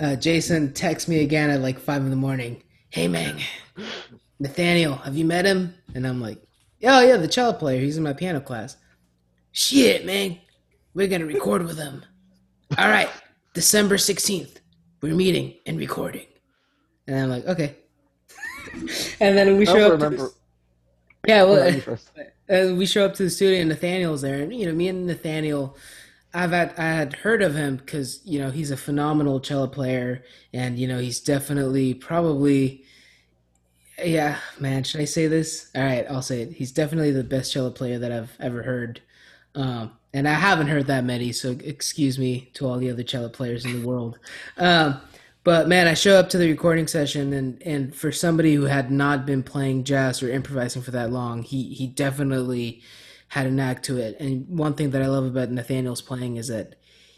[0.00, 2.62] uh, Jason texts me again at like five in the morning.
[2.90, 3.40] Hey, man,
[4.38, 5.74] Nathaniel, have you met him?
[5.94, 6.40] And I'm like,
[6.84, 7.80] oh yeah, the cello player.
[7.80, 8.76] He's in my piano class.
[9.52, 10.38] Shit, man,
[10.94, 12.04] we're gonna record with him.
[12.76, 13.10] All right,
[13.54, 14.60] December sixteenth,
[15.00, 16.26] we're meeting and recording.
[17.06, 17.76] And I'm like, okay.
[19.20, 20.00] and then we show up.
[20.00, 20.32] To the,
[21.26, 21.98] yeah, well,
[22.50, 25.06] uh, we show up to the studio and Nathaniel's there, and you know, me and
[25.06, 25.76] Nathaniel,
[26.34, 30.22] I've had I had heard of him because you know he's a phenomenal cello player,
[30.52, 32.84] and you know he's definitely probably,
[34.04, 34.84] yeah, man.
[34.84, 35.70] Should I say this?
[35.74, 36.52] All right, I'll say it.
[36.52, 39.00] He's definitely the best cello player that I've ever heard,
[39.58, 43.28] um, and I haven't heard that many, so excuse me to all the other cello
[43.28, 44.18] players in the world.
[44.56, 45.00] Um,
[45.44, 48.90] but man, I show up to the recording session, and and for somebody who had
[48.90, 52.82] not been playing jazz or improvising for that long, he he definitely
[53.28, 54.18] had a knack to it.
[54.20, 56.76] And one thing that I love about Nathaniel's playing is that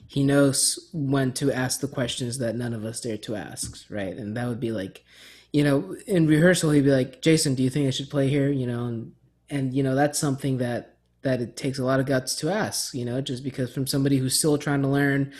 [0.08, 4.16] he knows when to ask the questions that none of us dare to ask, right?
[4.16, 5.04] And that would be like,
[5.52, 8.50] you know, in rehearsal, he'd be like, Jason, do you think I should play here?
[8.50, 9.12] You know, and,
[9.48, 12.94] and, you know, that's something that, that it takes a lot of guts to ask,
[12.94, 15.32] you know, just because from somebody who's still trying to learn,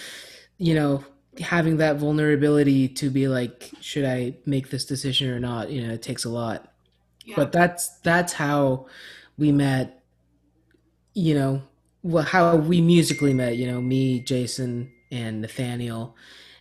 [0.59, 1.05] you know,
[1.41, 5.71] having that vulnerability to be like, should I make this decision or not?
[5.71, 6.73] You know, it takes a lot.
[7.25, 7.37] Yeah.
[7.37, 8.87] But that's, that's how
[9.39, 10.03] we met,
[11.15, 11.63] you know,
[12.03, 16.17] well, how we musically met, you know, me, Jason, and Nathaniel,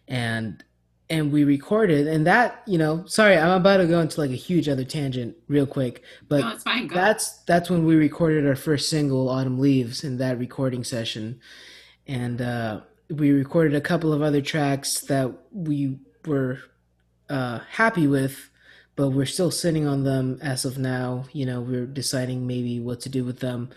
[0.08, 0.64] and
[1.10, 4.36] and we recorded, and that, you know, sorry, I'm about to go into like a
[4.36, 8.90] huge other tangent real quick, but no, fine, that's that's when we recorded our first
[8.90, 11.40] single, Autumn Leaves, in that recording session,
[12.08, 16.60] and uh, we recorded a couple of other tracks that we were
[17.30, 18.50] uh, happy with,
[18.96, 21.26] but we're still sitting on them as of now.
[21.34, 23.72] You know, we're deciding maybe what to do with them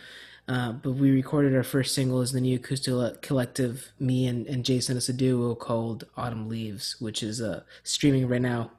[0.48, 4.64] uh, but we recorded our first single as the new acoustic collective, me and, and
[4.64, 8.70] Jason as a duo called Autumn Leaves, which is uh, streaming right now.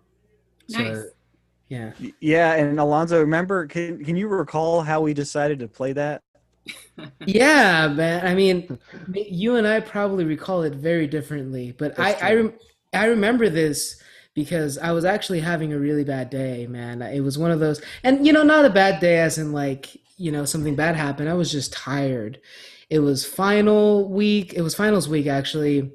[0.69, 0.97] Nice.
[0.97, 1.05] So,
[1.69, 1.91] yeah.
[2.19, 3.65] Yeah, and Alonzo, remember?
[3.65, 6.21] Can can you recall how we decided to play that?
[7.25, 8.27] yeah, man.
[8.27, 8.77] I mean,
[9.13, 12.53] you and I probably recall it very differently, but That's I I, rem-
[12.93, 14.01] I remember this
[14.33, 17.01] because I was actually having a really bad day, man.
[17.01, 19.97] It was one of those, and you know, not a bad day as in like
[20.23, 22.39] you know something bad happened i was just tired
[22.89, 25.91] it was final week it was finals week actually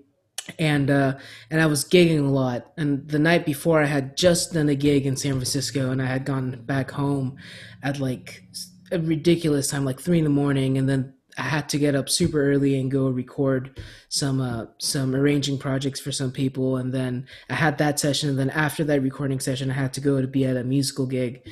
[0.58, 1.16] and uh
[1.50, 4.74] and i was gigging a lot and the night before i had just done a
[4.74, 7.36] gig in san francisco and i had gone back home
[7.82, 8.44] at like
[8.92, 12.08] a ridiculous time like three in the morning and then I had to get up
[12.08, 17.28] super early and go record some uh, some arranging projects for some people, and then
[17.48, 18.28] I had that session.
[18.28, 21.06] And then after that recording session, I had to go to be at a musical
[21.06, 21.48] gig,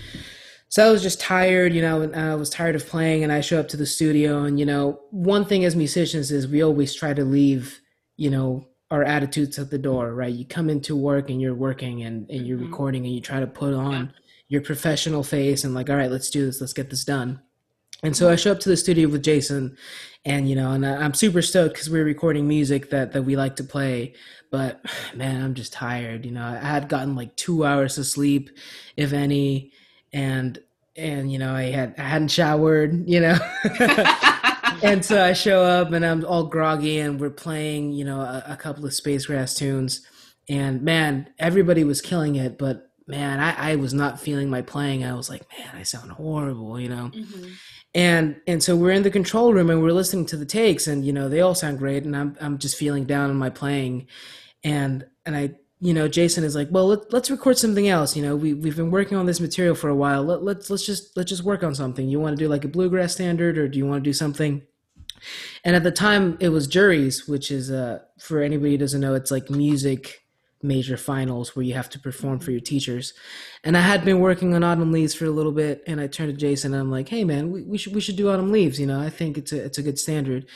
[0.69, 3.23] so I was just tired, you know, and I was tired of playing.
[3.23, 6.49] And I show up to the studio, and you know, one thing as musicians is
[6.49, 7.81] we always try to leave,
[8.17, 10.33] you know, our attitudes at the door, right?
[10.33, 12.67] You come into work and you're working and, and you're mm-hmm.
[12.67, 14.13] recording and you try to put on
[14.49, 17.41] your professional face and like, all right, let's do this, let's get this done.
[18.03, 19.77] And so I show up to the studio with Jason,
[20.25, 23.57] and you know, and I'm super stoked because we're recording music that that we like
[23.57, 24.15] to play.
[24.51, 26.25] But man, I'm just tired.
[26.25, 28.51] You know, I had gotten like two hours of sleep,
[28.97, 29.73] if any
[30.17, 30.59] and
[30.97, 33.37] and you know I had I hadn't showered, you know.
[34.83, 38.43] and so I show up and I'm all groggy and we're playing, you know, a,
[38.49, 40.07] a, couple of Space Grass tunes.
[40.49, 45.05] And man, everybody was killing it, but man, I, I was not feeling my playing.
[45.05, 47.11] I was like, man, I sound horrible, you know.
[47.15, 47.49] Mm-hmm.
[47.95, 51.05] And and so we're in the control room and we're listening to the takes and
[51.05, 54.07] you know, they all sound great and I'm I'm just feeling down on my playing.
[54.65, 58.17] And and I you know, Jason is like, well, let, us record something else.
[58.17, 60.23] You know, we we've been working on this material for a while.
[60.23, 62.09] Let, let's let's just let's just work on something.
[62.09, 64.63] You want to do like a bluegrass standard, or do you want to do something?
[65.65, 69.15] And at the time, it was juries, which is uh, for anybody who doesn't know,
[69.15, 70.26] it's like music
[70.63, 73.13] major finals where you have to perform for your teachers.
[73.63, 76.33] And I had been working on Autumn Leaves for a little bit, and I turned
[76.33, 78.81] to Jason and I'm like, "Hey, man, we, we should we should do Autumn Leaves.
[78.81, 80.47] You know, I think it's a it's a good standard."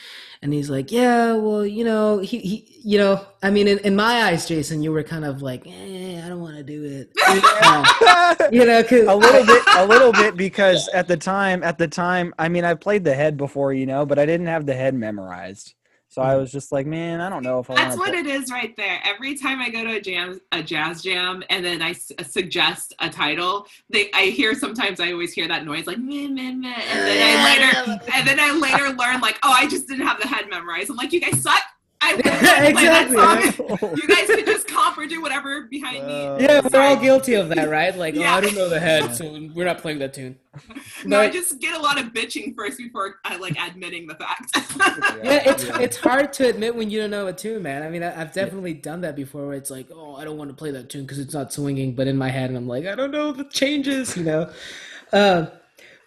[0.41, 3.95] And he's like, "Yeah, well, you know, he he, you know, I mean, in, in
[3.95, 7.09] my eyes, Jason, you were kind of like, eh, I don't want to do it,
[8.51, 11.87] you know, cause a little bit, a little bit, because at the time, at the
[11.87, 14.73] time, I mean, I've played the head before, you know, but I didn't have the
[14.73, 15.75] head memorized."
[16.11, 17.75] So I was just like, man, I don't know if I.
[17.75, 18.99] That's what it is right there.
[19.05, 22.23] Every time I go to a jam, a jazz jam, and then I s- uh,
[22.23, 26.51] suggest a title, they I hear sometimes I always hear that noise like meh meh
[26.51, 27.43] meh, and then I
[27.95, 30.89] later and then I later learn like, oh, I just didn't have the head memorized.
[30.89, 31.63] I'm like, you guys suck.
[32.03, 32.13] I
[32.69, 33.15] exactly.
[33.95, 36.25] you guys can just comp or do whatever behind me.
[36.25, 37.95] Uh, yeah, we're all guilty of that, right?
[37.95, 38.33] Like, yeah.
[38.33, 40.37] oh, I don't know the head, so we're not playing that tune.
[41.05, 44.15] no, but, I just get a lot of bitching first before I like admitting the
[44.15, 44.51] fact.
[45.23, 45.79] yeah, it's yeah.
[45.79, 47.83] it's hard to admit when you don't know a tune, man.
[47.83, 50.49] I mean, I, have definitely done that before, where it's like, oh, I don't want
[50.49, 52.87] to play that tune because it's not swinging, but in my head, and I'm like,
[52.87, 54.51] I don't know the changes, you know.
[55.13, 55.45] Uh,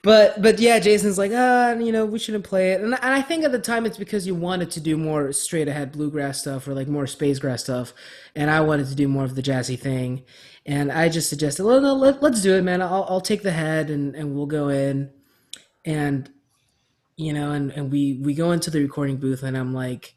[0.05, 2.83] but but yeah, Jason's like, ah, you know, we shouldn't play it.
[2.83, 5.67] And, and I think at the time it's because you wanted to do more straight
[5.67, 7.95] ahead bluegrass stuff or like more spacegrass stuff,
[8.37, 10.23] and I wanted to do more of the jazzy thing.
[10.67, 12.83] And I just suggested, well, no, let, us do it, man.
[12.83, 15.11] I'll I'll take the head and and we'll go in,
[15.87, 16.31] and
[17.17, 20.15] you know, and and we we go into the recording booth, and I'm like,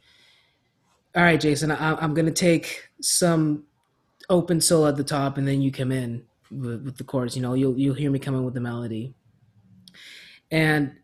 [1.15, 3.63] all right, Jason, I, I'm gonna take some
[4.29, 7.37] open solo at the top, and then you come in with, with the chords.
[7.37, 9.13] You know, you'll you'll hear me coming with the melody
[10.51, 10.95] and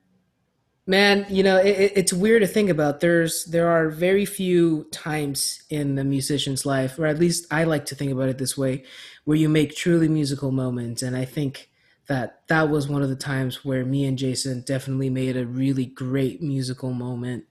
[0.86, 3.00] man, you know, it, it's weird to think about.
[3.00, 7.86] There's there are very few times in a musician's life, or at least I like
[7.88, 8.84] to think about it this way,
[9.26, 11.02] where you make truly musical moments.
[11.02, 11.70] And I think
[12.08, 15.86] that that was one of the times where me and Jason definitely made a really
[15.86, 17.46] great musical moment.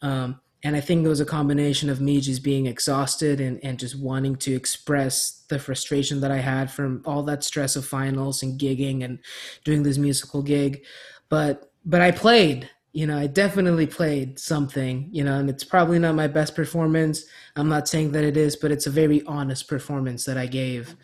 [0.00, 3.78] Um, and I think it was a combination of me just being exhausted and, and
[3.78, 8.42] just wanting to express the frustration that I had from all that stress of finals
[8.42, 9.18] and gigging and
[9.64, 10.84] doing this musical gig.
[11.32, 15.98] But but I played, you know, I definitely played something, you know, and it's probably
[15.98, 17.24] not my best performance.
[17.56, 20.94] I'm not saying that it is, but it's a very honest performance that I gave.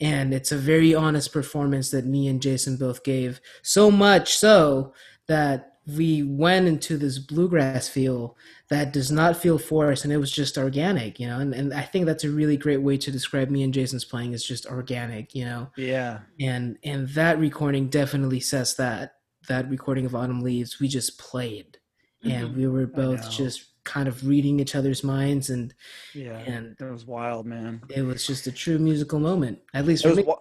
[0.00, 3.40] And it's a very honest performance that me and Jason both gave.
[3.62, 4.92] So much so
[5.28, 8.36] that we went into this bluegrass feel
[8.70, 11.82] that does not feel forced and it was just organic you know and, and i
[11.82, 15.32] think that's a really great way to describe me and jason's playing is just organic
[15.32, 19.15] you know yeah and and that recording definitely says that
[19.46, 21.78] that recording of autumn leaves we just played
[22.24, 22.36] mm-hmm.
[22.36, 25.72] and we were both just kind of reading each other's minds and
[26.12, 30.02] yeah and that was wild man it was just a true musical moment at least
[30.02, 30.38] for me wa-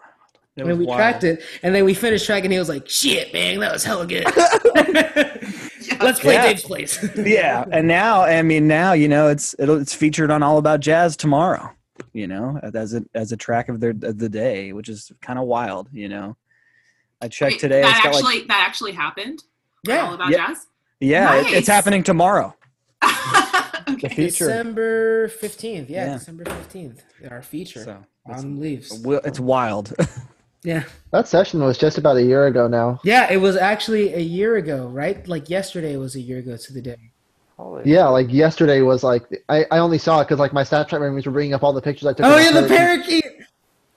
[0.57, 0.97] and then we wild.
[0.97, 2.49] tracked it, and then we finished tracking.
[2.49, 4.23] He was like, "Shit, man, that was hella good."
[5.99, 6.47] Let's play yeah.
[6.47, 7.05] Dave's place.
[7.17, 11.17] yeah, and now I mean now you know it's it's featured on All About Jazz
[11.17, 11.71] tomorrow.
[12.13, 15.39] You know, as a as a track of their of the day, which is kind
[15.39, 15.89] of wild.
[15.91, 16.37] You know,
[17.21, 17.81] I checked Wait, today.
[17.81, 19.43] That actually like, that actually happened.
[19.87, 20.47] Yeah, All About yeah.
[20.47, 20.67] Jazz.
[20.99, 21.45] Yeah, Nice.
[21.47, 22.55] it, it's happening tomorrow.
[23.03, 24.07] okay.
[24.07, 24.45] The feature.
[24.45, 25.89] December fifteenth.
[25.89, 26.13] Yeah, Yeah.
[26.17, 27.03] December fifteenth.
[27.29, 28.89] Our feature So on leaves.
[29.01, 29.93] wi- it's wild.
[30.63, 32.99] Yeah, That session was just about a year ago now.
[33.03, 33.31] yeah.
[33.31, 35.27] It was actually a year ago, right?
[35.27, 37.11] Like yesterday was a year ago to the day.
[37.55, 40.93] Holy Yeah, like yesterday was like I, I only saw it because like my Snapchat
[40.99, 42.25] memories were bringing up all the pictures I took.
[42.25, 43.25] Oh yeah, the parakeet.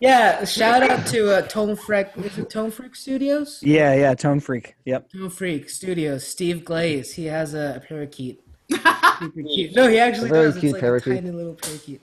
[0.01, 0.29] Parakeet.
[0.31, 2.09] Yeah, shout out to uh, Tone Freak.
[2.17, 3.61] Is it Tone Freak Studios?
[3.63, 4.77] yeah, yeah, Tone Freak.
[4.85, 5.13] Yep.
[5.13, 6.27] Tone Freak Studios.
[6.27, 7.15] Steve Glaze.
[7.15, 8.41] He has a, a parakeet.
[8.71, 9.75] Super cute.
[9.75, 10.57] No, he actually A very does.
[10.57, 11.13] It's cute like parakeet.
[11.13, 12.01] a tiny little parakeet.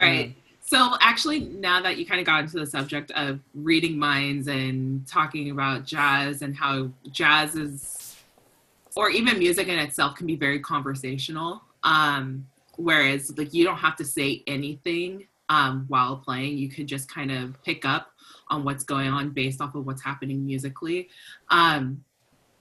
[0.00, 0.34] All right.
[0.60, 5.06] So actually, now that you kind of got into the subject of reading minds and
[5.06, 8.16] talking about jazz and how jazz is,
[8.94, 11.62] or even music in itself, can be very conversational.
[11.84, 16.58] Um, whereas, like, you don't have to say anything um, while playing.
[16.58, 18.12] You could just kind of pick up
[18.48, 21.08] on what's going on based off of what's happening musically.
[21.50, 22.04] Um,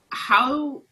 [0.09, 0.83] how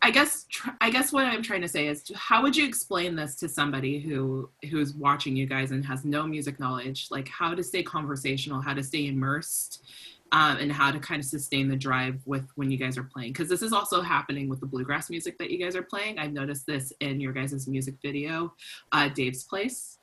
[0.00, 3.16] I guess tr- I guess what I'm trying to say is how would you explain
[3.16, 7.54] this to somebody who who's watching you guys and has no music knowledge, like how
[7.54, 9.82] to stay conversational, how to stay immersed,
[10.30, 13.32] um, and how to kind of sustain the drive with when you guys are playing?
[13.32, 16.18] Because this is also happening with the bluegrass music that you guys are playing.
[16.18, 18.54] I've noticed this in your guys' music video,
[18.92, 19.97] uh, Dave's Place,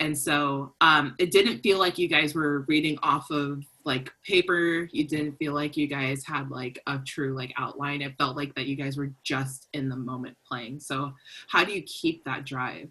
[0.00, 4.88] and so um, it didn't feel like you guys were reading off of like paper.
[4.92, 8.02] You didn't feel like you guys had like a true like outline.
[8.02, 10.80] It felt like that you guys were just in the moment playing.
[10.80, 11.12] So
[11.48, 12.90] how do you keep that drive?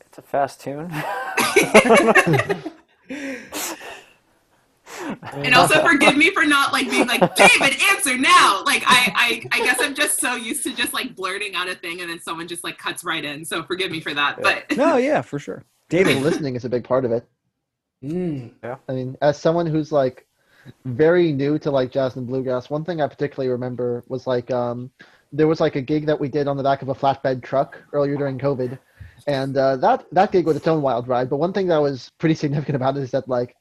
[0.00, 0.90] It's a fast tune.
[5.32, 9.12] and also forgive me for not like being like david answer now like I,
[9.52, 12.10] I i guess i'm just so used to just like blurting out a thing and
[12.10, 15.22] then someone just like cuts right in so forgive me for that but No, yeah,
[15.22, 15.64] for sure.
[15.88, 17.26] David David, listening is a big part of it.
[18.04, 18.52] Mm.
[18.62, 20.26] I mean, as someone who's like
[20.84, 24.90] very new to like jazz and bluegrass, one thing I particularly remember was like um,
[25.32, 27.82] there was like a gig that we did on the back of a flatbed truck
[27.92, 28.78] earlier during COVID,
[29.26, 31.28] and uh, that that gig was its own wild ride.
[31.28, 33.56] But one thing that was pretty significant about it is that like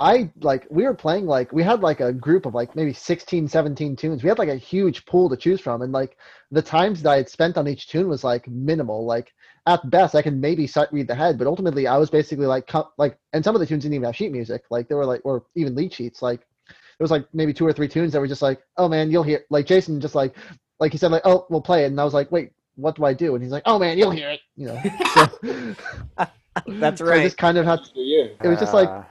[0.00, 3.46] I like we were playing like we had like a group of like maybe 16,
[3.46, 4.22] 17 tunes.
[4.22, 6.16] We had like a huge pool to choose from, and like
[6.50, 9.04] the times that I had spent on each tune was like minimal.
[9.04, 9.34] Like
[9.66, 12.66] at best, I can maybe sight read the head, but ultimately, I was basically like
[12.66, 14.64] co- like, and some of the tunes didn't even have sheet music.
[14.70, 16.22] Like they were like, or even lead sheets.
[16.22, 19.10] Like there was like maybe two or three tunes that were just like, oh man,
[19.10, 19.44] you'll hear.
[19.50, 20.34] Like Jason just like,
[20.78, 23.04] like he said like, oh, we'll play it, and I was like, wait, what do
[23.04, 23.34] I do?
[23.34, 24.40] And he's like, oh man, you'll hear it.
[24.56, 24.82] You know.
[26.16, 26.26] So,
[26.66, 27.22] that's so I right.
[27.22, 27.84] just kind of had.
[27.84, 28.30] to, year.
[28.42, 29.02] It was just like Uh,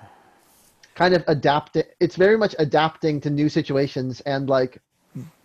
[0.99, 1.95] kind of adapt it.
[2.01, 4.81] It's very much adapting to new situations and like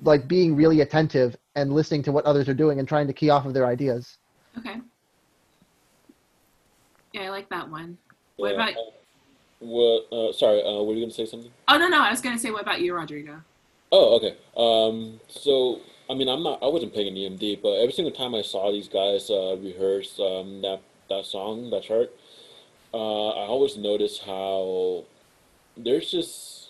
[0.03, 3.31] like being really attentive and listening to what others are doing and trying to key
[3.31, 4.19] off of their ideas.
[4.59, 4.77] okay
[7.13, 7.97] yeah i like that one
[8.37, 8.91] what Yeah, about uh,
[9.61, 10.01] what?
[10.13, 10.61] Uh, sorry.
[10.63, 11.51] Uh, were you gonna say something?
[11.69, 13.41] oh no no i was gonna say what about you rodrigo
[13.97, 14.35] Oh, okay.
[14.57, 15.79] Um, so
[16.11, 16.59] I mean, I'm not.
[16.63, 20.19] I wasn't playing an EMD, but every single time I saw these guys uh, rehearse
[20.19, 22.11] um, that that song, that chart,
[22.93, 25.05] uh, I always noticed how
[25.77, 26.61] there's just.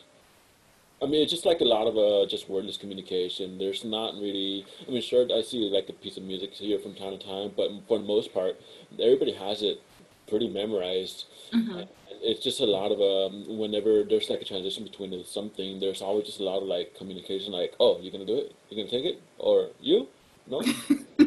[1.03, 3.59] I mean, it's just like a lot of uh, just wordless communication.
[3.59, 4.65] There's not really.
[4.87, 7.53] I mean, sure, I see like a piece of music here from time to time,
[7.57, 8.59] but for the most part,
[8.99, 9.81] everybody has it
[10.29, 11.27] pretty memorized.
[11.53, 11.87] Mhm.
[12.23, 16.25] It's just a lot of um, whenever there's like a transition between something, there's always
[16.25, 19.05] just a lot of like communication, like, oh, you're gonna do it, you're gonna take
[19.05, 20.09] it, or you,
[20.47, 20.61] no,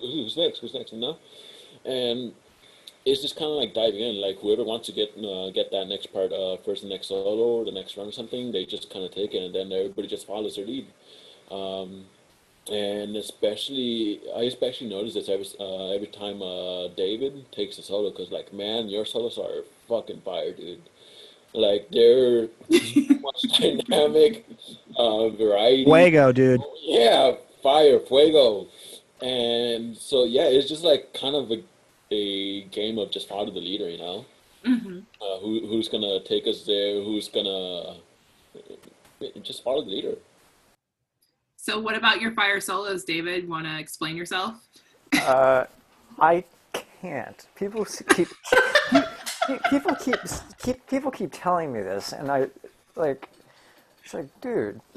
[0.00, 1.16] who's next, who's next, No.
[1.84, 2.32] and
[3.04, 5.86] it's just kind of like diving in, like whoever wants to get uh, get that
[5.88, 8.90] next part uh, first, the next solo or the next run or something, they just
[8.90, 10.86] kind of take it, and then everybody just follows their lead.
[11.50, 12.06] Um,
[12.70, 18.10] and especially I especially notice this every uh, every time uh, David takes a solo
[18.10, 20.82] because like man, your solos are fucking fire, dude.
[21.54, 24.46] Like they're so much dynamic
[24.96, 25.84] uh, variety.
[25.84, 26.62] Fuego, dude.
[26.82, 27.32] Yeah,
[27.62, 28.68] fire, fuego,
[29.20, 31.62] and so yeah, it's just like kind of a,
[32.12, 34.24] a game of just follow the leader, you know.
[34.64, 37.02] hmm Uh, who who's gonna take us there?
[37.02, 37.96] Who's gonna
[39.42, 40.14] just follow the leader?
[41.56, 43.48] So, what about your fire solos, David?
[43.48, 44.56] Want to explain yourself?
[45.12, 45.64] Uh,
[46.18, 46.44] I
[47.00, 47.46] can't.
[47.54, 48.28] People keep, keep
[49.70, 50.16] people keep
[50.62, 52.48] keep people keep telling me this, and I
[52.96, 53.28] like.
[54.04, 54.80] It's like, dude.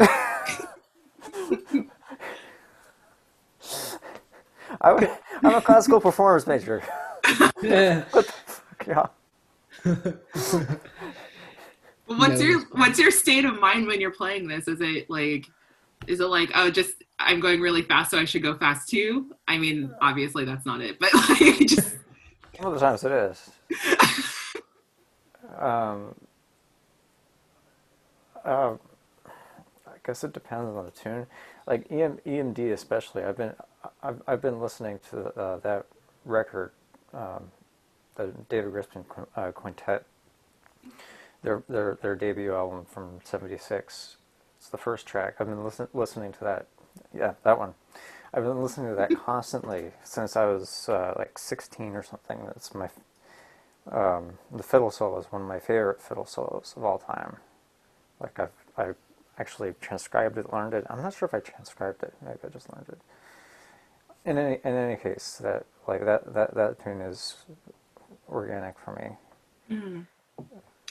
[4.82, 5.10] I would,
[5.44, 6.84] I'm a classical performance major.
[7.62, 8.04] Yeah.
[8.88, 9.08] Yeah.
[12.06, 12.46] What's No.
[12.46, 14.68] your What's your state of mind when you're playing this?
[14.68, 15.46] Is it like,
[16.08, 19.34] is it like, oh, just I'm going really fast, so I should go fast too?
[19.48, 21.96] I mean, obviously that's not it, but like, just
[22.60, 23.50] of the times it is.
[25.60, 26.14] Um,
[28.44, 28.74] uh,
[29.88, 31.28] I guess it depends on the tune.
[31.66, 33.54] Like EM, EMD especially, I've been
[34.04, 35.86] I've, I've been listening to uh, that
[36.26, 36.72] record,
[37.16, 37.52] um,
[38.16, 40.06] the David Grisman Quin- uh, Quintet.
[41.44, 44.18] Their their their debut album from '76.
[44.58, 45.36] It's the first track.
[45.40, 46.68] I've been listen, listening to that.
[47.14, 47.76] Yeah, that one.
[48.34, 52.40] I've been listening to that constantly since I was uh, like 16 or something.
[52.48, 52.90] That's my
[53.92, 57.38] um, the fiddle solo is one of my favorite fiddle solos of all time.
[58.20, 58.94] Like I've I
[59.40, 60.86] actually transcribed it, learned it.
[60.90, 62.14] I'm not sure if I transcribed it.
[62.24, 63.00] Maybe I just learned it.
[64.26, 67.36] In any in any case, that like that that that tune is
[68.30, 69.18] organic for me.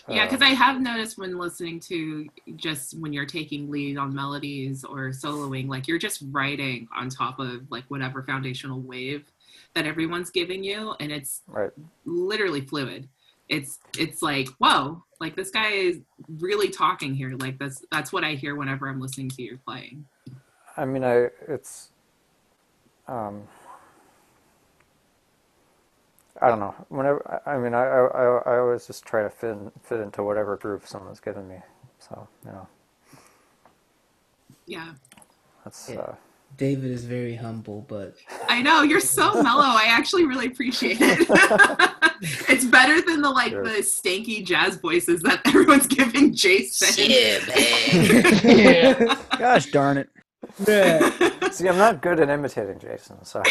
[0.09, 4.15] yeah, because Um, I have noticed when listening to just when you're taking lead on
[4.15, 9.25] melodies or soloing, like you're just writing on top of like whatever foundational wave
[9.75, 11.73] that everyone's giving you, and it's right.
[12.05, 13.09] literally fluid.
[13.49, 16.01] It's it's like whoa, like this guy is
[16.41, 17.35] really talking here.
[17.37, 20.07] Like that's that's what I hear whenever I'm listening to your playing.
[20.77, 21.91] I mean, I it's
[23.09, 23.43] um,
[26.45, 26.75] I don't know.
[26.89, 30.01] Whenever I I mean, I, I I I always just try to fit in, fit
[30.01, 31.57] into whatever groove someone's given me.
[31.99, 32.67] So you know,
[34.67, 34.93] Yeah.
[35.65, 36.01] that's Yeah.
[36.01, 36.15] uh,
[36.57, 38.15] David is very humble, but
[38.49, 39.65] I know you're so mellow.
[39.65, 41.27] I actually really appreciate it.
[42.49, 43.65] it's better than the like Sure.
[43.65, 47.09] the stanky jazz voices that everyone's giving Jason.
[47.49, 49.17] man.
[49.39, 50.09] Gosh darn it.
[50.67, 51.11] Yeah.
[51.51, 51.69] see.
[51.69, 53.43] I'm not good at imitating Jason, so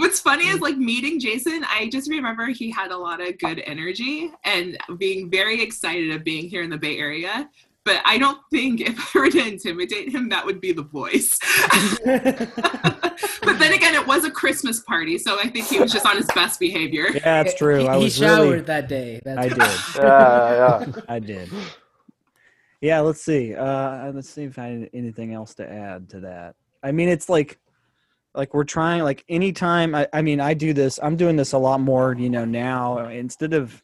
[0.00, 3.62] What's funny is like meeting Jason, I just remember he had a lot of good
[3.66, 7.50] energy and being very excited of being here in the Bay Area.
[7.84, 11.38] But I don't think if I were to intimidate him, that would be the voice.
[12.04, 16.16] but then again, it was a Christmas party, so I think he was just on
[16.16, 17.08] his best behavior.
[17.12, 17.80] Yeah, that's true.
[17.80, 19.20] He, I he showered really that day.
[19.22, 19.58] That's I did.
[19.96, 21.02] yeah, yeah.
[21.10, 21.50] I did.
[22.80, 23.54] Yeah, let's see.
[23.54, 26.54] Uh, let's see if I had anything else to add to that.
[26.82, 27.58] I mean, it's like,
[28.34, 29.02] like we're trying.
[29.02, 29.94] Like anytime.
[29.94, 30.98] I, I mean, I do this.
[31.02, 32.14] I'm doing this a lot more.
[32.14, 33.82] You know, now instead of,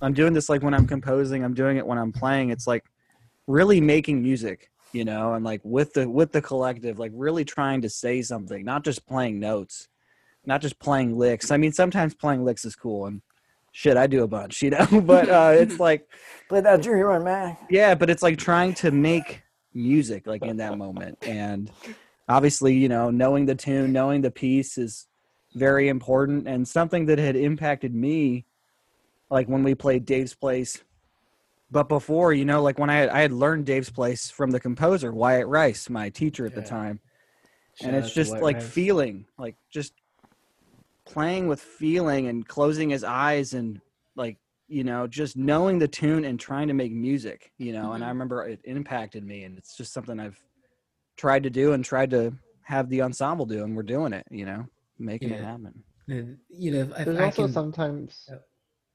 [0.00, 1.44] I'm doing this like when I'm composing.
[1.44, 2.50] I'm doing it when I'm playing.
[2.50, 2.84] It's like
[3.46, 4.70] really making music.
[4.92, 8.62] You know, and like with the with the collective, like really trying to say something,
[8.64, 9.88] not just playing notes,
[10.44, 11.50] not just playing licks.
[11.50, 13.22] I mean, sometimes playing licks is cool and.
[13.74, 16.06] Shit, I do a bunch, you know, but uh, it's like
[16.50, 17.56] Play that junior one, man.
[17.70, 21.16] yeah, but it's like trying to make music like in that moment.
[21.22, 21.70] And
[22.28, 25.06] obviously, you know, knowing the tune, knowing the piece is
[25.54, 28.46] very important and something that had impacted me
[29.30, 30.82] like when we played Dave's Place.
[31.70, 34.60] But before, you know, like when I had, I had learned Dave's Place from the
[34.60, 37.00] composer Wyatt Rice, my teacher at the time.
[37.74, 38.66] Shout and it's just like Rice.
[38.66, 39.94] feeling, like just
[41.06, 43.80] playing with feeling and closing his eyes and
[44.16, 48.04] like you know just knowing the tune and trying to make music you know and
[48.04, 48.10] i Mhm.
[48.10, 50.38] remember it impacted me and it's just something i've
[51.16, 52.32] tried to do and tried to
[52.62, 54.66] have the ensemble do and we're doing it you know
[54.98, 55.74] making it happen
[56.08, 58.38] And, you know, if There's I also can, sometimes oh,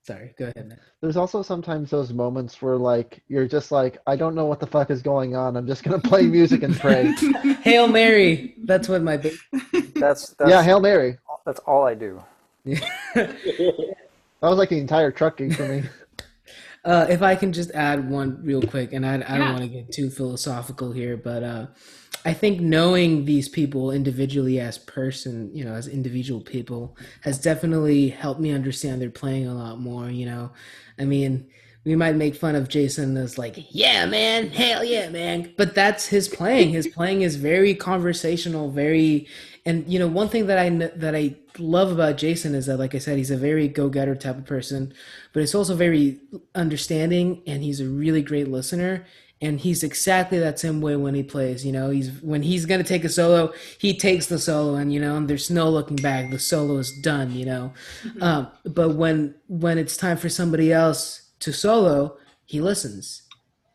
[0.03, 0.79] sorry, go ahead, man.
[1.01, 4.67] there's also sometimes those moments where like you're just like I don't know what the
[4.67, 5.55] fuck is going on.
[5.57, 7.11] I'm just gonna play music and pray.
[7.61, 8.55] Hail Mary.
[8.65, 9.17] That's what my.
[9.17, 9.31] Ba-
[9.95, 11.17] That's that's yeah, Hail Mary.
[11.45, 12.21] that's all I do.
[14.39, 15.83] That was like the entire trucking for me.
[16.87, 19.67] Uh, if I can just add one real quick, and I, I don't want to
[19.67, 21.67] get too philosophical here, but uh,
[22.23, 28.07] I think knowing these people individually as person, you know, as individual people, has definitely
[28.07, 30.09] helped me understand their playing a lot more.
[30.09, 30.51] You know,
[30.97, 31.49] I mean,
[31.83, 35.53] we might make fun of Jason as like, yeah, man, hell yeah, man.
[35.57, 36.69] But that's his playing.
[36.69, 39.27] His playing is very conversational, very,
[39.67, 42.95] and you know, one thing that I that I love about Jason is that, like
[42.95, 44.93] I said, he's a very go-getter type of person,
[45.33, 46.21] but he's also very
[46.55, 49.05] understanding, and he's a really great listener.
[49.39, 51.63] And he's exactly that same way when he plays.
[51.63, 55.01] You know, he's when he's gonna take a solo, he takes the solo, and you
[55.01, 56.31] know, and there's no looking back.
[56.31, 57.33] The solo is done.
[57.33, 58.23] You know, mm-hmm.
[58.23, 63.23] um, but when when it's time for somebody else to solo, he listens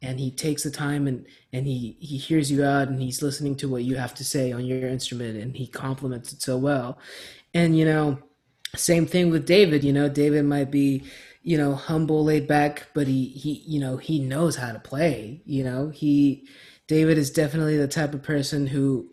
[0.03, 3.57] and he takes the time and and he he hears you out and he's listening
[3.57, 6.98] to what you have to say on your instrument and he compliments it so well
[7.55, 8.18] and you know
[8.74, 11.03] same thing with david you know david might be
[11.42, 15.42] you know humble laid back but he he you know he knows how to play
[15.44, 16.46] you know he
[16.86, 19.09] david is definitely the type of person who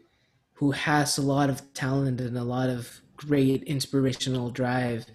[0.53, 5.05] who has a lot of talent and a lot of great inspirational drive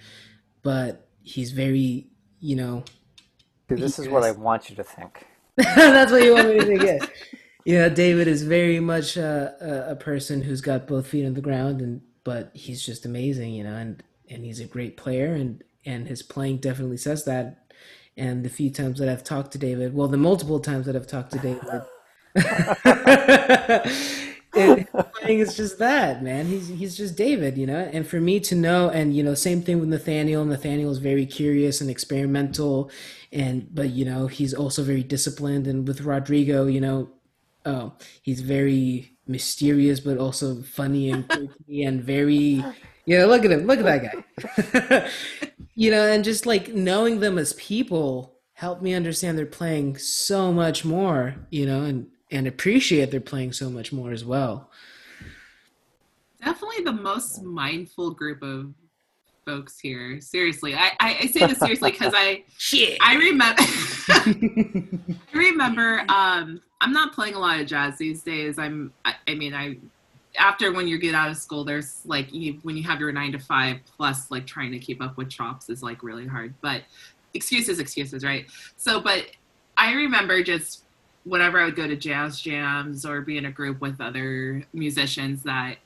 [0.62, 2.06] but he's very
[2.40, 2.84] you know
[3.68, 5.26] this is what I want you to think.
[5.76, 6.82] That's what you want me to think.
[6.82, 7.06] Yeah,
[7.64, 7.88] yeah.
[7.88, 11.80] David is very much uh, a, a person who's got both feet on the ground,
[11.80, 16.08] and but he's just amazing, you know, and and he's a great player, and and
[16.08, 17.60] his playing definitely says that.
[18.16, 21.06] And the few times that I've talked to David, well, the multiple times that I've
[21.06, 21.82] talked to David.
[24.56, 26.46] and playing is just that, man.
[26.46, 27.88] He's he's just David, you know.
[27.92, 30.44] And for me to know, and you know, same thing with Nathaniel.
[30.44, 32.90] Nathaniel is very curious and experimental,
[33.32, 35.66] and but you know, he's also very disciplined.
[35.66, 37.10] And with Rodrigo, you know,
[37.64, 37.90] uh,
[38.22, 42.64] he's very mysterious, but also funny and quirky and very.
[43.06, 43.66] You know, look at him.
[43.66, 44.24] Look at that
[44.82, 45.10] guy.
[45.74, 50.50] you know, and just like knowing them as people helped me understand they're playing so
[50.52, 51.34] much more.
[51.50, 54.70] You know, and and appreciate their playing so much more as well.
[56.42, 58.74] Definitely the most mindful group of
[59.44, 60.20] folks here.
[60.20, 62.98] Seriously, I, I, I say this seriously because I Shit.
[63.00, 63.62] I remember
[64.08, 68.58] I remember um, I'm not playing a lot of jazz these days.
[68.58, 69.76] I'm I, I mean I
[70.38, 73.32] after when you get out of school there's like you, when you have your nine
[73.32, 76.82] to five plus like trying to keep up with chops is like really hard but
[77.34, 78.46] excuses excuses right
[78.76, 79.26] so but
[79.76, 80.83] i remember just
[81.24, 85.42] whenever I would go to jazz jams or be in a group with other musicians,
[85.42, 85.76] that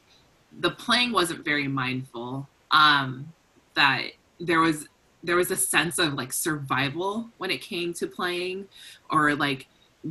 [0.61, 2.49] the playing wasn't very mindful.
[2.71, 3.33] Um,
[3.75, 4.89] that there was
[5.23, 8.67] there was a sense of like survival when it came to playing,
[9.11, 9.67] or like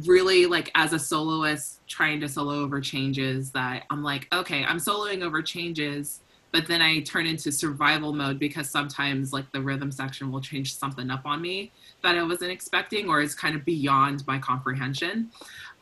[0.05, 3.51] really like as a soloist trying to solo over changes.
[3.51, 6.21] That I'm like, okay, I'm soloing over changes
[6.51, 10.75] but then I turn into survival mode because sometimes like the rhythm section will change
[10.75, 11.71] something up on me
[12.03, 15.29] that I wasn't expecting or is kind of beyond my comprehension.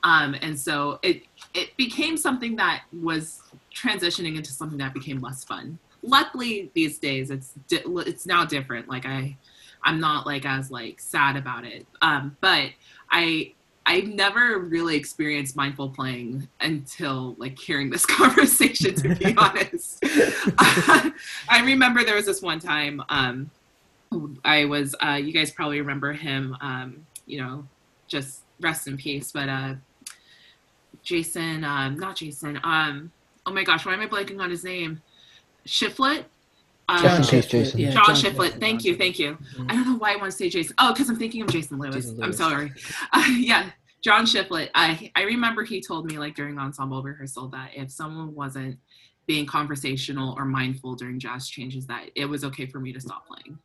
[0.03, 3.41] Um, and so it it became something that was
[3.73, 5.79] transitioning into something that became less fun.
[6.01, 8.87] Luckily, these days it's di- it's now different.
[8.87, 9.35] Like I,
[9.83, 11.87] I'm not like as like sad about it.
[12.01, 12.69] Um, but
[13.09, 13.53] I
[13.87, 19.99] I never really experienced mindful playing until like hearing this conversation, to be honest.
[20.03, 23.51] I remember there was this one time um,
[24.43, 27.67] I was, uh, you guys probably remember him, um, you know,
[28.07, 29.75] just rest in peace, but uh,
[31.03, 33.11] Jason, um, not Jason, um,
[33.45, 35.01] oh my gosh, why am I blanking on his name?
[35.67, 36.25] Shifflett?
[36.87, 37.77] Um, John Shifflett.
[37.77, 38.33] Yeah, John, John Shifflett.
[38.33, 38.59] Shifflett.
[38.59, 39.33] Thank you, thank you.
[39.33, 39.65] Mm-hmm.
[39.69, 40.75] I don't know why I want to say Jason.
[40.77, 41.95] Oh, because I'm thinking of Jason Lewis.
[41.95, 42.25] Jason Lewis.
[42.25, 42.71] I'm sorry.
[43.11, 43.71] Uh, yeah,
[44.01, 44.69] John Shifflett.
[44.75, 48.77] I I remember he told me like during ensemble rehearsal that if someone wasn't
[49.25, 53.25] being conversational or mindful during jazz changes, that it was okay for me to stop
[53.27, 53.57] playing,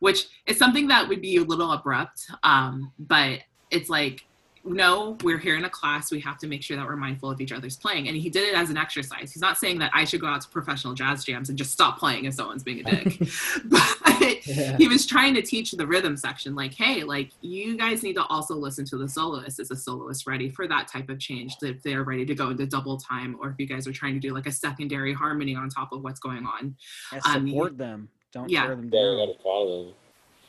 [0.00, 2.26] which is something that would be a little abrupt.
[2.42, 4.26] Um, but it's like
[4.64, 6.10] no, we're here in a class.
[6.10, 8.08] We have to make sure that we're mindful of each other's playing.
[8.08, 9.30] And he did it as an exercise.
[9.32, 11.98] He's not saying that I should go out to professional jazz jams and just stop
[11.98, 13.18] playing if someone's being a dick.
[13.64, 14.76] but yeah.
[14.78, 18.24] he was trying to teach the rhythm section, like, hey, like you guys need to
[18.24, 19.60] also listen to the soloist.
[19.60, 21.56] Is the soloist ready for that type of change?
[21.60, 24.20] If they're ready to go into double time, or if you guys are trying to
[24.20, 26.74] do like a secondary harmony on top of what's going on.
[27.12, 28.08] And support um, them.
[28.32, 28.62] Don't yeah.
[28.62, 29.18] tear them down.
[29.18, 29.94] Yeah, gotta follow them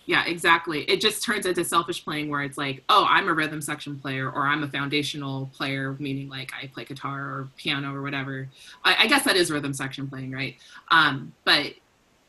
[0.05, 0.83] yeah exactly.
[0.83, 4.29] It just turns into selfish playing where it's like oh i'm a rhythm section player
[4.29, 8.47] or i'm a foundational player meaning like i play guitar or piano or whatever.
[8.83, 10.55] I, I guess that is rhythm section playing right?
[10.89, 11.73] Um, but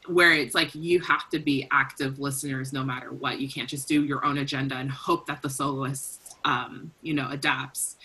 [0.08, 3.40] where it's like you have to be active listeners no matter what.
[3.40, 7.28] You can't just do your own agenda and hope that the soloist um, you know
[7.30, 7.96] adapts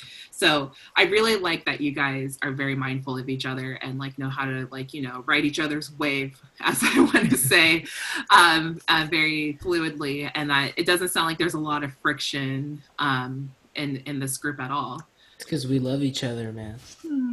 [0.42, 4.18] so I really like that you guys are very mindful of each other and like
[4.18, 7.86] know how to like you know write each other's wave, as I want to say,
[8.32, 12.82] um, uh, very fluidly, and that it doesn't sound like there's a lot of friction
[12.98, 15.00] um, in in this group at all.
[15.36, 16.80] It's because we love each other, man.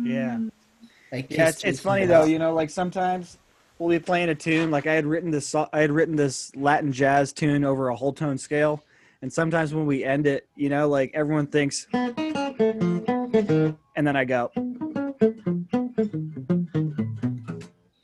[0.04, 0.40] Yeah.
[1.10, 2.24] Like yeah, it's, it's funny though.
[2.24, 3.38] You know, like sometimes
[3.78, 4.70] we'll be playing a tune.
[4.70, 8.12] Like I had written this, I had written this Latin jazz tune over a whole
[8.12, 8.82] tone scale,
[9.22, 11.86] And sometimes when we end it, you know, like everyone thinks,
[13.38, 14.50] and then I go,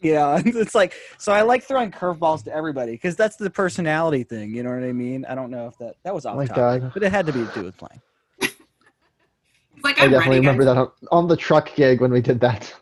[0.00, 1.32] yeah, it's like so.
[1.32, 4.54] I like throwing curveballs to everybody because that's the personality thing.
[4.54, 5.24] You know what I mean?
[5.26, 6.90] I don't know if that that was off my topic, God.
[6.94, 8.00] but it had to be to do with playing.
[8.40, 8.54] It's
[9.82, 10.46] like I I'm definitely ready.
[10.46, 10.74] remember guys.
[10.74, 12.72] that on, on the truck gig when we did that.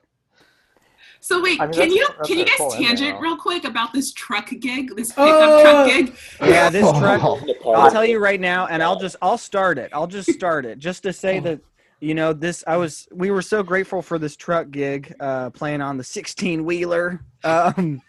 [1.20, 3.92] So wait, I mean, can you can you a guys full tangent real quick about
[3.92, 5.62] this truck gig, this pickup Oh.
[5.62, 6.16] truck gig?
[6.40, 7.20] Yeah, this truck.
[7.22, 7.72] Oh.
[7.72, 9.90] I'll tell you right now, and I'll just I'll start it.
[9.94, 11.60] I'll just start it just to say that
[12.02, 12.64] you know this.
[12.66, 16.64] I was we were so grateful for this truck gig, uh, playing on the sixteen
[16.64, 17.24] wheeler.
[17.44, 18.00] Um,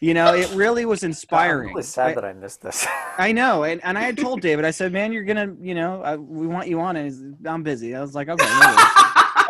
[0.00, 1.68] you know, it really was I'm inspiring.
[1.68, 2.84] really sad I- that I missed this.
[3.18, 6.02] I know, and, and I had told David, I said, "Man, you're gonna, you know,
[6.02, 7.94] I, we want you on." And I'm busy.
[7.94, 8.76] I was like, "Okay." No,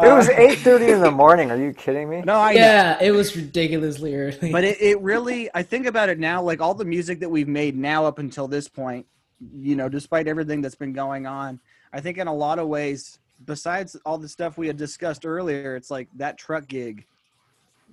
[0.11, 1.51] it was Uh, 8:30 in the morning.
[1.51, 2.21] Are you kidding me?
[2.21, 2.61] no, I know.
[2.61, 4.53] yeah, it was ridiculously early.
[4.53, 7.49] But it, it really, I think about it now, like all the music that we've
[7.49, 9.07] made now up until this point,
[9.55, 11.61] you know, despite everything that's been going on,
[11.95, 15.77] I think in a lot of ways, besides all the stuff we had discussed earlier,
[15.77, 17.07] it's like that truck gig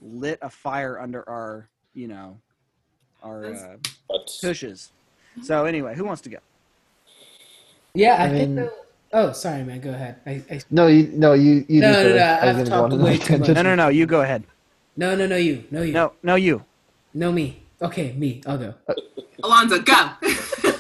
[0.02, 2.38] lit a fire under our, you know,
[3.24, 3.76] our uh,
[4.10, 4.92] but tushes.
[5.42, 6.38] So anyway, who wants to go?
[7.94, 8.50] yeah, I, I think.
[8.50, 8.72] mean- The,
[9.14, 9.80] oh, sorry, man.
[9.82, 10.18] Go ahead.
[10.26, 12.94] I, I, No, you no you you No, no, no, I was I've go talked
[12.94, 13.50] way too much.
[13.50, 13.88] No, no, no.
[13.90, 14.44] You go ahead.
[14.96, 16.64] no, no, no, you, no, you, No, no, you.
[17.14, 17.64] no, me.
[17.82, 18.42] Okay, me.
[18.48, 18.74] I'll go.
[19.44, 20.10] Alonzo, go.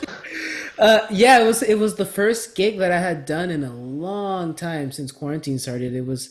[0.79, 3.73] Uh, yeah, it was it was the first gig that I had done in a
[3.73, 5.93] long time since quarantine started.
[5.93, 6.29] It was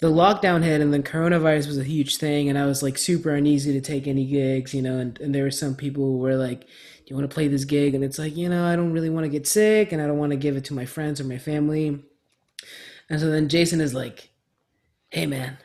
[0.00, 3.30] the lockdown hit, and then coronavirus was a huge thing, and I was like super
[3.34, 4.98] uneasy to take any gigs, you know.
[4.98, 6.68] And, and there were some people who were like, "Do
[7.06, 9.24] you want to play this gig?" And it's like, you know, I don't really want
[9.24, 11.38] to get sick, and I don't want to give it to my friends or my
[11.38, 12.02] family.
[13.08, 14.30] And so then Jason is like,
[15.10, 15.58] "Hey, man,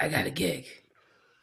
[0.00, 0.66] I got a gig,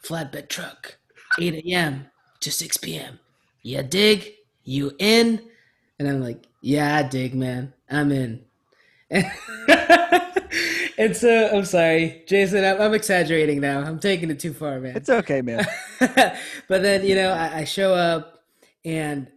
[0.03, 0.97] flatbed truck,
[1.39, 2.07] 8 a.m.
[2.41, 3.19] to 6 p.m.
[3.63, 4.33] Yeah, dig?
[4.63, 5.48] You in?"
[5.99, 7.73] And I'm like, yeah, I dig, man.
[7.89, 8.41] I'm in.
[10.97, 12.63] and so I'm sorry, Jason.
[12.63, 13.79] I'm, I'm exaggerating now.
[13.81, 14.95] I'm taking it too far, man.
[14.95, 15.65] It's okay, man.
[15.99, 16.35] but
[16.67, 18.43] then you know, I, I show up,
[18.85, 19.27] and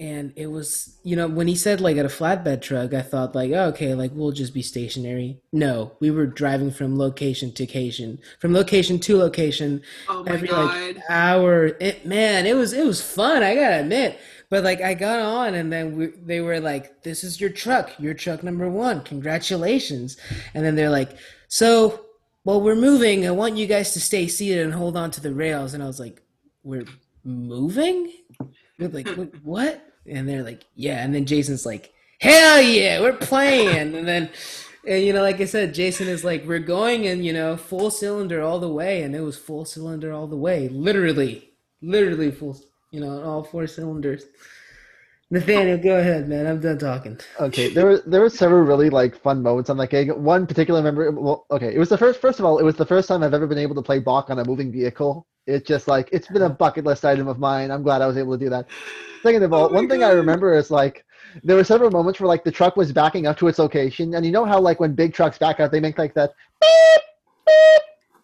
[0.00, 3.34] and it was you know when he said like at a flatbed truck, I thought
[3.34, 5.38] like, oh, okay, like we'll just be stationary.
[5.52, 10.48] No, we were driving from location to location, from location to location, Oh my every
[10.48, 10.96] god.
[10.96, 11.66] like hour.
[11.80, 13.42] It, man, it was it was fun.
[13.44, 14.18] I gotta admit.
[14.50, 17.92] But like I got on, and then we, they were like, "This is your truck.
[18.00, 19.02] Your truck number one.
[19.04, 20.16] Congratulations!"
[20.54, 22.06] And then they're like, "So,
[22.42, 25.32] while we're moving, I want you guys to stay seated and hold on to the
[25.32, 26.20] rails." And I was like,
[26.64, 26.84] "We're
[27.22, 28.12] moving?"
[28.76, 29.86] They're like, "What?" what?
[30.04, 34.30] And they're like, "Yeah." And then Jason's like, "Hell yeah, we're playing!" And then.
[34.86, 37.90] And you know, like I said, Jason is like, we're going and you know, full
[37.90, 42.58] cylinder all the way, and it was full cylinder all the way, literally, literally full,
[42.90, 44.24] you know, all four cylinders.
[45.32, 46.46] Nathaniel, go ahead, man.
[46.46, 47.18] I'm done talking.
[47.38, 50.10] Okay, there were there were several really like fun moments on that gig.
[50.10, 51.12] One particular member.
[51.12, 52.20] Well, okay, it was the first.
[52.20, 54.28] First of all, it was the first time I've ever been able to play Bach
[54.28, 55.28] on a moving vehicle.
[55.46, 57.70] It's just like it's been a bucket list item of mine.
[57.70, 58.66] I'm glad I was able to do that.
[59.22, 61.04] Second of all, Oh one thing I remember is like
[61.44, 64.26] there were several moments where like the truck was backing up to its location, and
[64.26, 67.02] you know how like when big trucks back up, they make like that beep
[67.46, 67.82] beep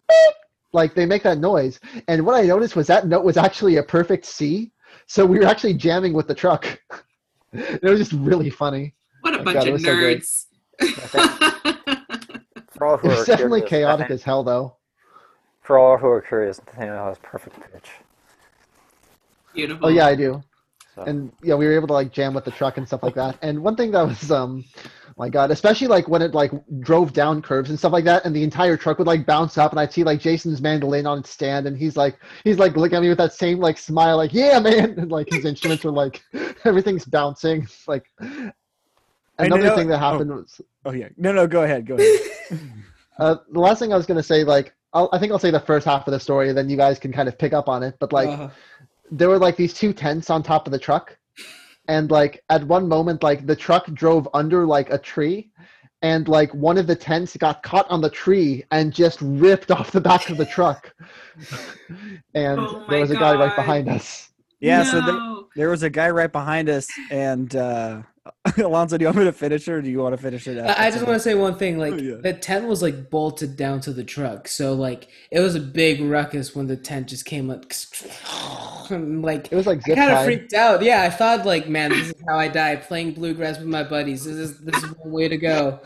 [0.08, 0.34] beep,
[0.76, 1.80] like they make that noise.
[2.06, 4.70] And what I noticed was that note was actually a perfect C.
[5.08, 6.64] So we were actually jamming with the truck.
[7.52, 8.94] it was just really funny.
[9.22, 10.20] What a Oh, bunch God, of was so great.
[10.22, 10.44] nerds.
[12.70, 14.76] For all who It was definitely curious, chaotic Nathan- as hell, though.
[15.62, 17.90] For all who are curious, Nathaniel has perfect pitch.
[19.54, 19.86] Beautiful.
[19.86, 20.42] Oh yeah, I do.
[20.94, 21.02] So.
[21.02, 23.36] And yeah, we were able to like jam with the truck and stuff like that.
[23.42, 24.64] And one thing that was um
[25.16, 28.36] my god, especially like when it like drove down curves and stuff like that, and
[28.36, 31.30] the entire truck would like bounce up and I'd see like Jason's mandolin on its
[31.30, 34.34] stand and he's like he's like looking at me with that same like smile, like,
[34.34, 36.22] yeah man and like his instruments were like
[36.64, 37.66] everything's bouncing.
[37.86, 38.10] Like
[39.38, 40.10] another know- thing that oh.
[40.12, 41.08] happened was Oh yeah.
[41.16, 41.46] No, no.
[41.46, 41.84] Go ahead.
[41.84, 42.20] Go ahead.
[43.18, 45.60] uh, the last thing I was gonna say, like I'll, I think I'll say the
[45.60, 47.96] first half of the story, then you guys can kind of pick up on it.
[47.98, 48.48] But like Uh,
[49.10, 51.18] there were like these two tents on top of the truck
[51.88, 55.50] and like at one moment like the truck drove under like a tree
[56.02, 59.90] and like one of the tents got caught on the tree and just ripped off
[59.90, 60.94] the back of the truck
[62.34, 64.30] and Oh there was a guy right behind us
[64.60, 64.82] Yeah.
[64.84, 65.35] So there, No.
[65.56, 68.02] There was a guy right behind us, and uh,
[68.58, 70.58] Alonzo, do you want me to finish it, or do you want to finish it?
[70.58, 71.78] I I just want to say one thing.
[71.78, 72.16] Like Oh, yeah.
[72.22, 76.00] the tent was like bolted down to the truck, so like it was a big
[76.00, 77.64] ruckus when the tent just came up.
[78.90, 80.82] And, like it was like kind of freaked out.
[80.82, 84.24] Yeah, I thought like, man, this is how I die playing bluegrass with my buddies.
[84.24, 85.80] This is this is one way to go.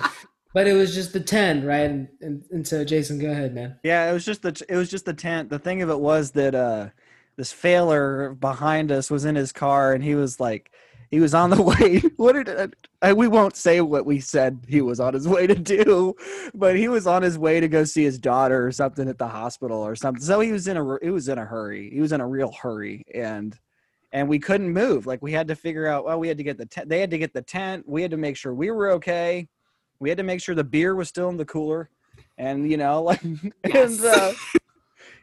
[0.52, 1.88] But it was just the tent, right?
[1.88, 3.76] And, and and so Jason, go ahead, man.
[3.84, 5.48] Yeah, it was just the it was just the tent.
[5.48, 6.88] The thing of it was that uh
[7.40, 10.70] this failure behind us was in his car and he was like
[11.10, 12.00] he was on the way.
[12.18, 15.54] What did I, we won't say what we said he was on his way to
[15.54, 16.14] do,
[16.52, 19.26] but he was on his way to go see his daughter or something at the
[19.26, 20.22] hospital or something.
[20.22, 21.88] So he was in a he was in a hurry.
[21.90, 23.58] He was in a real hurry, and
[24.12, 25.06] and we couldn't move.
[25.06, 26.04] Like we had to figure out.
[26.04, 26.90] Well, we had to get the tent.
[26.90, 27.88] They had to get the tent.
[27.88, 29.48] We had to make sure we were okay.
[29.98, 31.88] We had to make sure the beer was still in the cooler,
[32.36, 33.22] and you know, like
[33.66, 33.98] Yes.
[33.98, 34.32] and uh,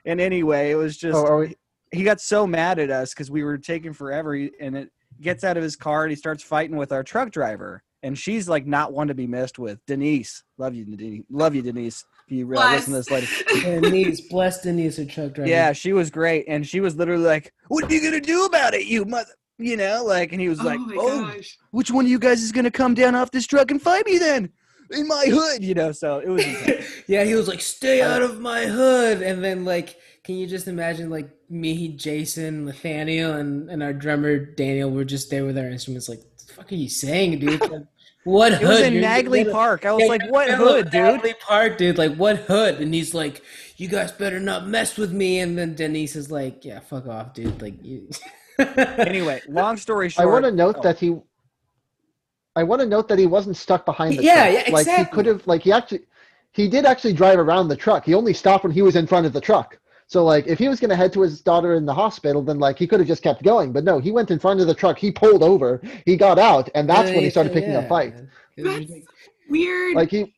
[0.03, 1.55] and anyway, it was just Oh, are we?
[1.91, 5.57] He got so mad at us because we were taking forever and it gets out
[5.57, 8.93] of his car and he starts fighting with our truck driver and she's like not
[8.93, 9.79] one to be messed with.
[9.85, 13.27] Denise love you denise love you denise if you really listen to this later
[13.81, 15.49] Denise, bless Denise, her truck driver.
[15.49, 18.73] yeah she was great and she was literally like what are you gonna do about
[18.73, 21.57] it you mother you know like and he was oh like my oh gosh.
[21.71, 24.17] which one of you guys is gonna come down off this truck and fight me
[24.17, 24.51] then?
[24.91, 26.45] In my hood you know so it was
[27.07, 30.67] yeah, he was like, "Stay out of my hood," and then like, can you just
[30.67, 35.67] imagine like me, Jason, Nathaniel, and and our drummer Daniel were just there with our
[35.67, 36.09] instruments.
[36.09, 37.61] Like, what the fuck are you saying, dude?
[37.61, 37.83] Like,
[38.23, 38.61] what hood?
[38.61, 40.73] it was in You're- naglee you're- park i was Yeah, like what in the middle
[40.75, 41.97] hood dude Naglee Park, dude.
[41.97, 42.81] Like, what hood?
[42.81, 43.41] And he's like,
[43.77, 47.33] "You guys better not mess with me." And then Denise is like, "Yeah, fuck off,
[47.33, 48.09] dude." Like, you.
[48.59, 50.27] anyway long story short.
[50.27, 50.81] I want to note oh.
[50.81, 51.15] that he.
[52.55, 54.67] I want to note that he wasn't stuck behind the Yeah, truck.
[54.67, 56.01] yeah, Like he could have, like he actually,
[56.53, 58.03] he did actually drive around the truck.
[58.03, 59.77] He only stopped when he was in front of the truck.
[60.09, 62.79] So like, if he was gonna head to his daughter in the hospital, then like
[62.79, 63.73] he could have just kept going.
[63.73, 64.97] But no, he went in front of the truck.
[64.97, 65.81] He pulled over.
[66.05, 68.15] He got out, and that's when he started picking Yeah, a fight.
[68.15, 68.29] man.
[68.55, 69.15] It was That's ridiculous.
[69.49, 69.95] weird.
[69.95, 70.33] Like he,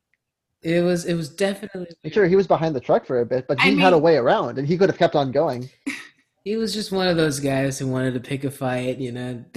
[0.63, 1.05] It was.
[1.05, 1.87] It was definitely.
[2.11, 4.17] sure, he was behind the truck for a bit, but I he had a way
[4.17, 5.69] around, and he could have kept on going.
[6.45, 9.43] He was just one of those guys who wanted to pick a fight, you know.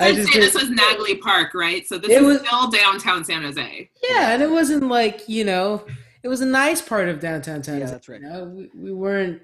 [0.00, 1.86] I just say this was Naglee Park, right?
[1.86, 3.90] So this It is was- still downtown San Jose.
[4.08, 5.84] yeah, and it wasn't like you know,
[6.26, 7.78] it was a nice part of downtown town.
[7.78, 8.20] Yeah, that's right.
[8.20, 8.44] You know?
[8.46, 9.40] we, we weren't,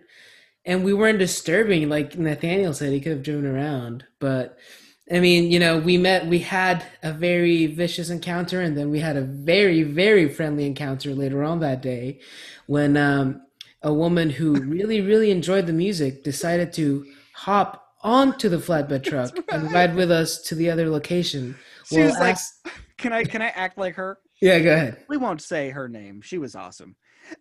[0.64, 1.88] and we weren't disturbing.
[1.88, 4.58] Like Nathaniel said, he could have driven around, but
[5.08, 8.98] I mean, you know, we met, we had a very vicious encounter, and then we
[8.98, 12.18] had a very, very friendly encounter later on that day,
[12.66, 13.42] when um,
[13.82, 19.38] a woman who really, really enjoyed the music decided to hop onto the flatbed truck
[19.52, 21.54] and ride with us to the other location.
[21.86, 22.38] she Well, was like
[22.98, 25.04] can i can i act like her yeah, go ahead.
[25.08, 26.20] we won't say her name.
[26.20, 26.96] She was awesome.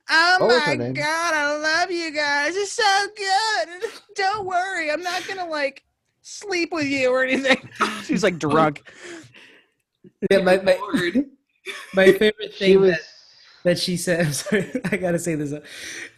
[0.10, 2.56] Oh What my god, I love you guys.
[2.56, 3.90] It's so good.
[4.16, 5.84] Don't worry, I'm not gonna like
[6.22, 7.68] sleep with you or anything.
[8.04, 8.84] She's like drunk.
[10.30, 10.78] Yeah, my, my,
[11.96, 12.92] my favorite She thing was.
[12.92, 13.00] that,
[13.64, 15.54] that she said, I'm sorry, I gotta say this.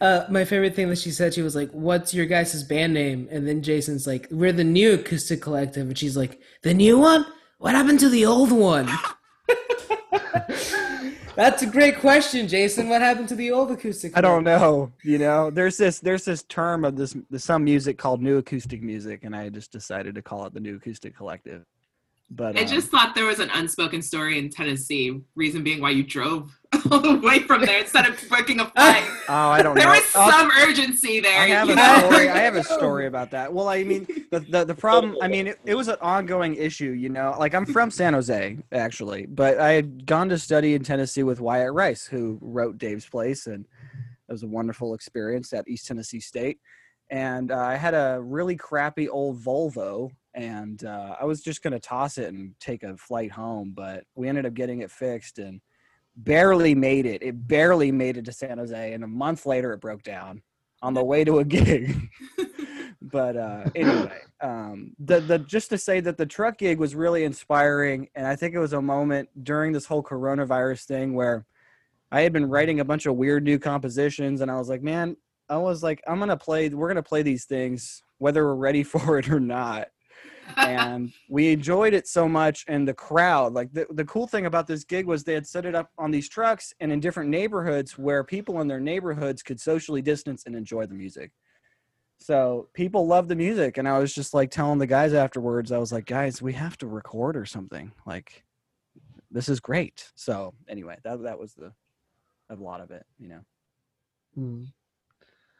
[0.02, 3.28] Uh, my favorite thing that she said, she was like, What's your guys' band name?
[3.32, 5.88] And then Jason's like, We're the new acoustic collective.
[5.88, 7.26] And she's like, The new one?
[7.60, 8.90] What happened to the old one?
[11.36, 12.90] That's a great question, Jason.
[12.90, 14.16] What happened to the old acoustic?
[14.16, 14.92] I don't know.
[15.04, 19.24] You know, there's this there's this term of this some music called new acoustic music,
[19.24, 21.64] and I just decided to call it the new acoustic collective.
[22.30, 25.22] But I um, just thought there was an unspoken story in Tennessee.
[25.36, 26.58] Reason being why you drove
[26.92, 29.04] all the way from there instead of booking a flight.
[29.30, 29.92] oh, I don't there know.
[29.92, 31.40] There was I'll- some urgency there.
[31.40, 32.10] I have you a know?
[32.10, 32.30] story.
[32.30, 33.54] I have a story about that.
[33.54, 35.16] Well, I mean, the the, the problem.
[35.22, 36.92] I mean, it, it was an ongoing issue.
[36.92, 40.84] You know, like I'm from San Jose actually, but I had gone to study in
[40.84, 43.66] Tennessee with Wyatt Rice, who wrote Dave's Place, and
[44.28, 46.60] it was a wonderful experience at East Tennessee State.
[47.12, 51.74] And uh, I had a really crappy old Volvo, and uh, I was just going
[51.74, 55.40] to toss it and take a flight home, but we ended up getting it fixed
[55.40, 55.62] and
[56.16, 57.22] barely made it.
[57.22, 60.42] It barely made it to San Jose, and a month later, it broke down
[60.82, 62.10] on the way to a gig.
[63.02, 67.24] but uh, anyway, um, the the just to say that the truck gig was really
[67.24, 71.46] inspiring, and I think it was a moment during this whole coronavirus thing where
[72.12, 75.18] I had been writing a bunch of weird new compositions, and I was like, man,
[75.50, 76.70] I was like, I'm gonna play.
[76.70, 79.90] We're gonna play these things whether we're ready for it or not.
[80.58, 84.68] And we enjoyed it so much and the crowd like the, the cool thing about
[84.68, 87.98] this gig was they had set it up on these trucks and in different neighborhoods
[87.98, 91.32] where people in their neighborhoods could socially distance and enjoy the music
[92.20, 95.78] so people love the music and i was just like telling the guys afterwards i
[95.78, 98.44] was like guys we have to record or something like
[99.32, 101.72] this is great so anyway that, that was the
[102.50, 103.40] a lot of it you know
[104.36, 104.64] Hmm.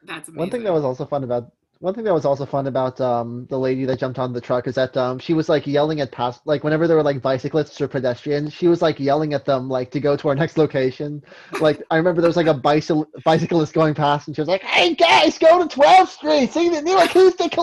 [0.04, 0.40] That's amazing.
[0.40, 1.52] One thing that was also fun about
[1.84, 4.68] one thing that was also fun about um, the lady that jumped on the truck
[4.68, 7.82] is that um, she was like yelling at past like whenever there were like bicyclists
[7.82, 11.22] or pedestrians, she was like yelling at them like to go to our next location.
[11.60, 14.64] Like I remember there was like a bicycle bicyclist going past and she was like,
[14.64, 17.54] "Hey guys, go to 12th Street, see the new acoustic."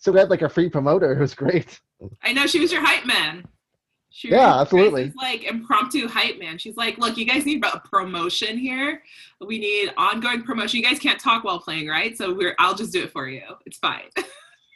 [0.00, 1.12] So we had like a free promoter.
[1.12, 1.78] It was great.
[2.24, 3.44] I know she was your hype man.
[4.12, 5.04] She Yeah, was absolutely.
[5.04, 6.58] your like impromptu hype man.
[6.58, 9.02] She's like, look, you guys need a promotion here.
[9.40, 10.80] We need ongoing promotion.
[10.80, 12.16] You guys can't talk while playing, right?
[12.18, 13.42] So we're I'll just do it for you.
[13.66, 14.08] It's fine.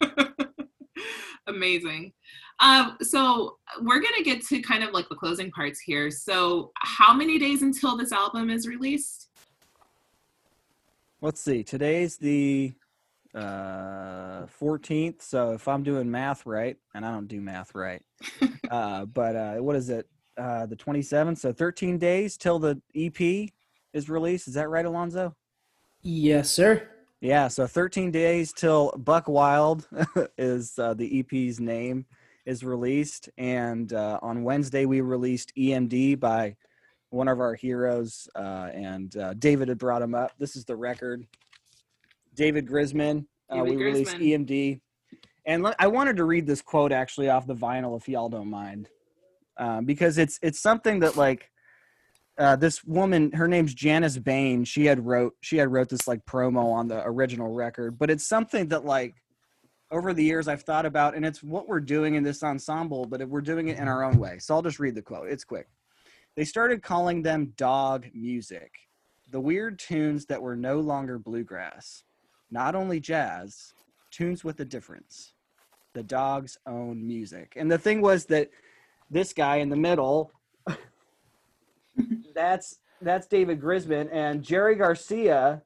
[1.47, 2.13] Amazing.
[2.61, 6.11] Um, so we're gonna get to kind of like the closing parts here.
[6.11, 9.29] So how many days until this album is released?
[11.21, 11.65] Let's see.
[11.65, 12.73] Today's the
[13.35, 15.23] uh 14th.
[15.23, 18.03] So if I'm doing math right, and I don't do math right,
[18.71, 20.09] uh, but uh, what is it?
[20.37, 21.39] Uh, the 27th.
[21.39, 23.51] So 13 days till the EP
[23.93, 24.49] is released.
[24.49, 25.35] Is that right, Alonzo?
[26.03, 26.89] Yes, sir.
[27.21, 29.89] Yeah, so 13 days till Buck Wild
[30.39, 32.05] is uh, the EP's name
[32.45, 36.57] is released, and uh, on Wednesday we released EMD by
[37.09, 40.33] one of our heroes, uh, and uh, David had brought him up.
[40.39, 41.25] This is the record.
[42.35, 43.27] David Grisman.
[43.51, 44.81] Uh, David we released EMD,
[45.47, 48.89] and I wanted to read this quote actually off the vinyl, if y'all don't mind,
[49.59, 51.51] um, because it's it's something that like
[52.39, 54.65] uh, this woman her name's janice bain.
[54.65, 57.99] She had wrote she had wrote this like promo on the original record.
[57.99, 59.15] But it's something that like
[59.91, 63.23] over the years i've thought about and it's what we're doing in this ensemble but
[63.29, 64.39] we're doing it in our own way.
[64.39, 65.29] So i'll just read the quote.
[65.29, 65.69] It's quick.
[66.37, 68.73] They started calling them dog music.
[69.31, 72.03] The weird tunes that were no longer bluegrass
[72.51, 73.75] not only jazz
[74.11, 75.35] tunes with a difference
[75.95, 78.51] the dog's own music and the thing was that
[79.11, 80.31] this guy in the middle
[82.35, 85.63] that's that's David Grisman and Jerry Garcia,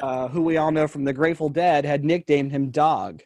[0.00, 3.22] uh, who we all know from the Grateful Dead, had nicknamed him Dog.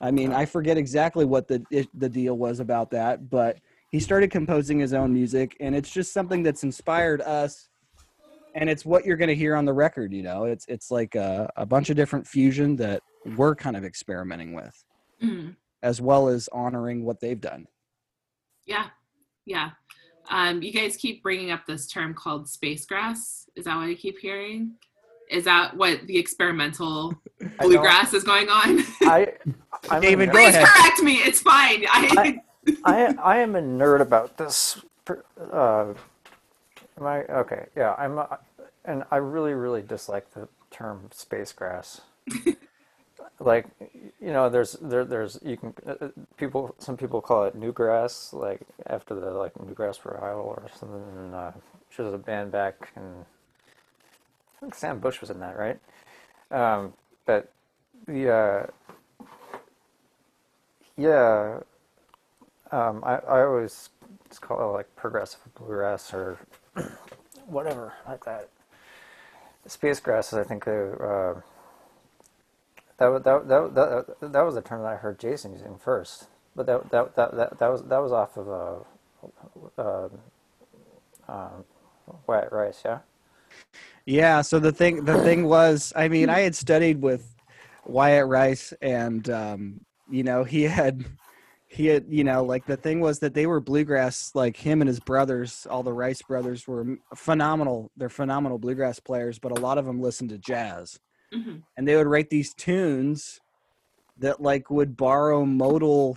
[0.00, 1.64] I mean, I forget exactly what the
[1.94, 3.58] the deal was about that, but
[3.90, 7.68] he started composing his own music, and it's just something that's inspired us.
[8.54, 10.12] And it's what you're going to hear on the record.
[10.12, 13.02] You know, it's it's like a, a bunch of different fusion that
[13.36, 14.84] we're kind of experimenting with,
[15.22, 15.56] Mhm.
[15.82, 17.66] as well as honoring what they've done.
[18.66, 18.86] Yeah,
[19.44, 19.70] yeah.
[20.30, 23.48] Um, you guys keep bringing up this term called space grass.
[23.56, 24.72] Is that what I keep hearing?
[25.30, 27.14] Is that what the experimental
[27.60, 28.80] bluegrass is going on?
[29.02, 29.32] I,
[29.90, 30.66] I'm a David, go Please ahead.
[30.68, 31.16] correct me.
[31.16, 31.84] It's fine.
[31.90, 32.40] I,
[32.84, 34.80] I I am a nerd about this.
[35.04, 35.94] per- Uh,
[36.98, 37.66] am I okay?
[37.76, 38.38] Yeah, I'm, a,
[38.84, 42.00] and I really really dislike the term space grass.
[43.40, 43.66] like,
[44.20, 48.32] you know, there's there there's you can uh, uh, people some people call it newgrass,
[48.32, 51.02] like after the like newgrass revival or something.
[51.16, 51.52] And, uh,
[51.88, 53.24] which was a band back and
[54.56, 55.78] I think Sam Bush was in that, right?
[56.50, 56.92] Um,
[57.26, 57.52] but
[58.06, 58.66] the uh,
[60.96, 61.60] yeah,
[62.72, 63.90] um, I, I always
[64.28, 66.38] just call it like progressive bluegrass or
[67.46, 68.48] whatever like that.
[69.66, 71.34] Space grasses, I think, uh,
[72.98, 76.26] that, that, that, that, that was the term that I heard Jason using first.
[76.54, 80.08] But that, that, that, that, that was that was off of uh, uh,
[81.28, 81.64] um,
[82.26, 82.98] Wyatt Rice, yeah?
[84.06, 84.42] Yeah.
[84.42, 87.34] So the thing, the thing was, I mean, I had studied with
[87.86, 91.04] Wyatt Rice, and um, you know, he had,
[91.74, 94.30] he had, you know, like the thing was that they were bluegrass.
[94.32, 97.90] Like him and his brothers, all the Rice brothers were phenomenal.
[97.96, 101.00] They're phenomenal bluegrass players, but a lot of them listened to jazz,
[101.32, 101.62] Mhm.
[101.76, 103.40] and they would write these tunes
[104.18, 106.16] that like would borrow modal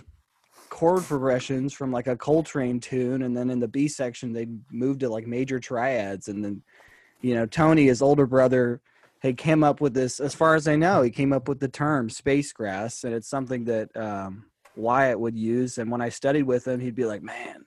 [0.68, 5.00] chord progressions from like a Coltrane tune, and then in the B section they'd move
[5.00, 6.62] to like major triads, and then
[7.20, 8.80] you know Tony, his older brother,
[9.20, 10.20] had came up with this.
[10.20, 13.28] As far as I know, he came up with the term space grass, and it's
[13.28, 14.44] something that um,
[14.78, 15.78] Wyatt would use.
[15.78, 17.64] And when I studied with him, he'd be like, "Man,"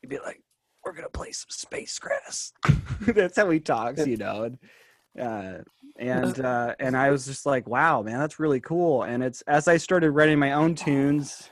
[0.00, 0.42] he'd be like,
[0.84, 2.52] "We're gonna play some space grass."
[3.00, 4.44] That's how he talks, you know.
[4.44, 4.58] And
[5.20, 5.58] uh,
[5.98, 9.66] and uh, and I was just like, "Wow, man, that's really cool." And it's as
[9.66, 11.50] I started writing my own tunes.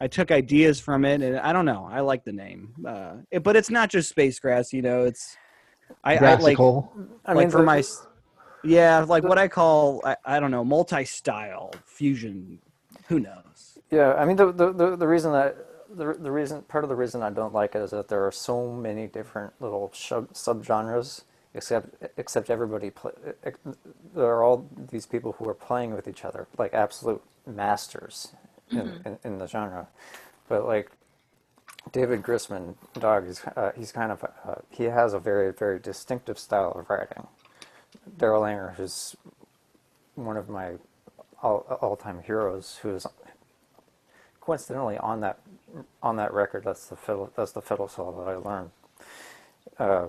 [0.00, 1.88] I took ideas from it, and I don't know.
[1.90, 4.72] I like the name, uh, it, but it's not just space grass.
[4.72, 5.36] You know, it's
[6.04, 6.92] I, I like Brassical.
[7.26, 7.82] I like for my
[8.64, 12.58] yeah like what i call i, I don't know multi-style fusion
[13.06, 13.44] who knows
[13.90, 15.56] Yeah, I mean the the, the, the reason that
[15.90, 18.32] the, the reason part of the reason I don't like it is that there are
[18.32, 21.22] so many different little sub subgenres.
[21.54, 23.12] Except except everybody play.
[24.14, 28.32] There are all these people who are playing with each other like absolute masters
[28.70, 29.88] in, in, in the genre,
[30.48, 30.92] but like
[31.92, 36.38] David Grisman, dog, he's uh, he's kind of uh, he has a very very distinctive
[36.38, 37.26] style of writing.
[38.18, 39.16] Darol Anger, who's
[40.16, 40.74] one of my
[41.42, 43.06] all all time heroes, who is
[44.48, 45.40] coincidentally on that
[46.02, 46.64] on that record.
[46.64, 47.30] That's the fiddle.
[47.36, 48.70] That's the fiddle solo that I learned.
[49.78, 50.06] Uh,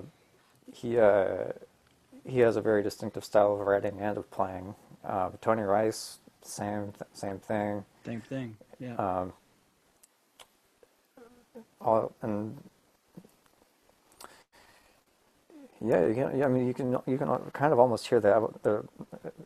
[0.73, 1.51] he uh,
[2.25, 4.75] he has a very distinctive style of writing and of playing.
[5.05, 7.83] Uh, Tony Rice, same th- same thing.
[8.05, 9.33] same thing yeah Um,
[11.81, 12.57] all, and
[15.85, 16.39] yeah, you can.
[16.39, 16.91] Yeah, I mean, you can.
[17.07, 18.85] You can kind of almost hear the, the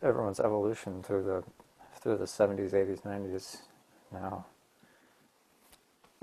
[0.03, 1.43] everyone's evolution through the
[2.01, 3.63] through the seventies, eighties, nineties.
[4.13, 4.45] now.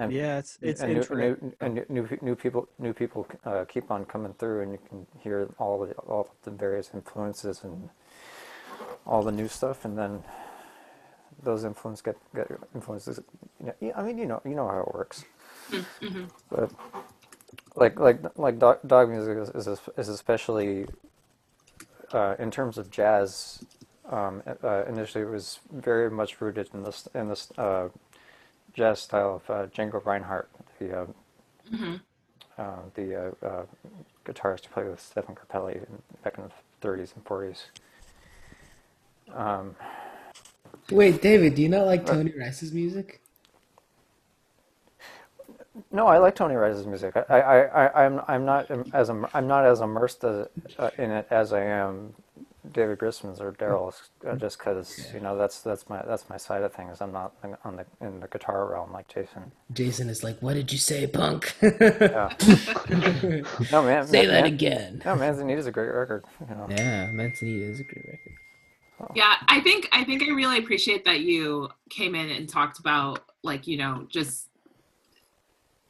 [0.01, 3.91] And yeah, it's it's and new, new, and new, new people new people uh, keep
[3.91, 7.91] on coming through, and you can hear all the all the various influences and
[9.07, 10.23] all the new stuff, and then
[11.43, 13.21] those influences get get influences.
[13.61, 15.25] You know, I mean, you know, you know how it works.
[15.71, 16.25] Mm-hmm.
[16.49, 16.71] But
[17.77, 20.87] like like like dog, dog music is is, is especially
[22.13, 23.65] uh, in terms of jazz.
[24.11, 27.91] Um, uh, initially, it was very much rooted in this in this uh,
[28.75, 30.49] jazz style of uh, Django Reinhardt,
[30.79, 31.07] the uh,
[31.73, 31.95] mm-hmm.
[32.59, 33.33] Uh, the
[34.27, 35.81] guitarist who played with Stefan Grappelli
[36.23, 37.63] back in the 30s and 40s.
[39.35, 39.75] Um,
[40.91, 43.21] Wait, David, do you not like Tony Rice's music?
[45.93, 47.17] No, I like Tony Rice's music.
[47.17, 50.49] I, I, I, I'm, I'm not as I'm not as immersed as,
[50.79, 52.13] uh, in it as I am
[52.73, 56.63] David Grisman's or Darol's, uh, just because you know that's that's my that's my side
[56.63, 57.01] of things.
[57.01, 57.33] I'm not
[57.65, 59.53] on the in the guitar realm like Jason.
[59.73, 62.33] Jason is like, "What did you say, punk?" yeah.
[63.73, 65.03] no man, say man, that man, again.
[65.05, 66.25] No, Manzanita is a great record.
[66.41, 66.67] You know.
[66.71, 68.35] Yeah, Manzanita is a great record.
[69.15, 73.25] Yeah, I think I think I really appreciate that you came in and talked about
[73.43, 74.49] like you know just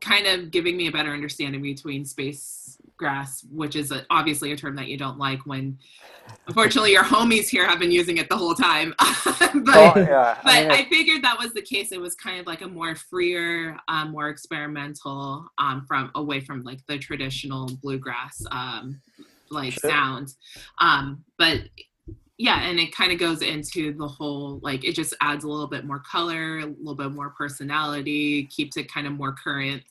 [0.00, 4.57] kind of giving me a better understanding between space grass, which is a, obviously a
[4.57, 5.76] term that you don't like when
[6.46, 8.94] unfortunately your homies here have been using it the whole time.
[8.98, 10.38] but oh, yeah.
[10.44, 11.90] but I, mean, I, figured that was the case.
[11.90, 16.62] It was kind of like a more freer, um, more experimental um, from away from
[16.62, 19.01] like the traditional bluegrass um,
[19.51, 19.90] like sure.
[19.90, 20.34] sound.
[20.80, 21.62] Um, but
[22.40, 25.66] yeah and it kind of goes into the whole like it just adds a little
[25.66, 29.82] bit more color a little bit more personality keeps it kind of more current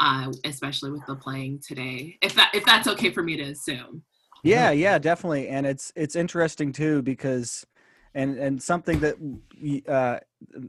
[0.00, 4.02] uh, especially with the playing today if that if that's okay for me to assume.
[4.42, 7.66] Yeah yeah definitely and it's it's interesting too because
[8.14, 9.16] and and something that
[9.88, 10.18] uh,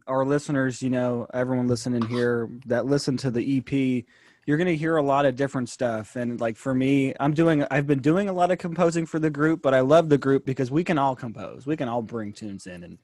[0.08, 4.06] our listeners you know everyone listening here that listen to the ep
[4.46, 7.66] you're going to hear a lot of different stuff and like for me i'm doing
[7.72, 10.46] i've been doing a lot of composing for the group but i love the group
[10.46, 12.98] because we can all compose we can all bring tunes in and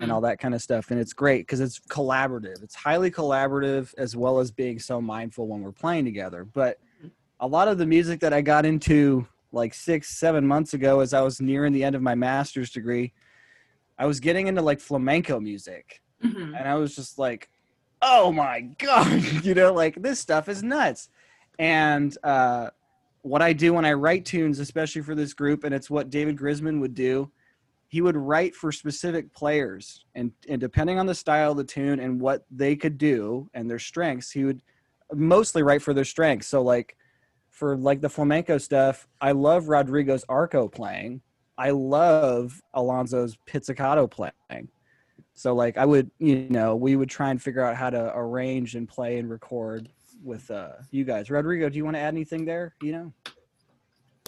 [0.00, 2.62] and all that kind of stuff and it's great because it's collaborative.
[2.62, 6.78] It's highly collaborative as well as being so mindful when we're playing together but
[7.40, 11.12] a lot of the music that i got into like six seven months ago as
[11.12, 13.12] i was nearing the end of my master's degree
[13.98, 16.54] i was getting into like flamenco music mm-hmm.
[16.54, 17.48] and i was just like
[18.02, 21.08] oh my god you know like this stuff is nuts.
[21.58, 22.70] And uh,
[23.22, 26.36] what i do when i write tunes especially for this group and it's what david
[26.36, 27.30] grisman would do
[27.90, 32.00] he would write for specific players and and depending on the style of the tune
[32.00, 34.62] and what they could do and their strengths he would
[35.12, 36.96] mostly write for their strengths so like
[37.50, 41.20] for like the flamenco stuff i love rodrigo's arco playing
[41.58, 44.68] i love alonso's pizzicato playing
[45.40, 48.74] so like I would, you know, we would try and figure out how to arrange
[48.74, 49.88] and play and record
[50.22, 51.30] with uh you guys.
[51.30, 52.74] Rodrigo, do you want to add anything there?
[52.82, 53.12] You know?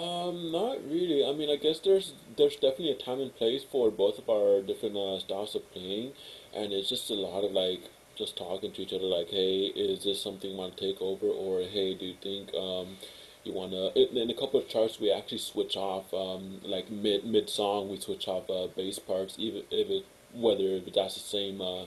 [0.00, 1.22] Um, not really.
[1.22, 4.62] I mean, I guess there's there's definitely a time and place for both of our
[4.62, 6.12] different uh, styles of playing,
[6.54, 10.04] and it's just a lot of like just talking to each other, like, hey, is
[10.04, 12.96] this something you want to take over, or hey, do you think um
[13.44, 13.92] you want to?
[14.18, 18.00] In a couple of charts, we actually switch off um like mid mid song, we
[18.00, 21.84] switch off uh, bass parts, even if it whether if that's the same uh,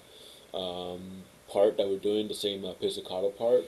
[0.55, 3.63] um, part that we're doing, the same uh, pizzicato part,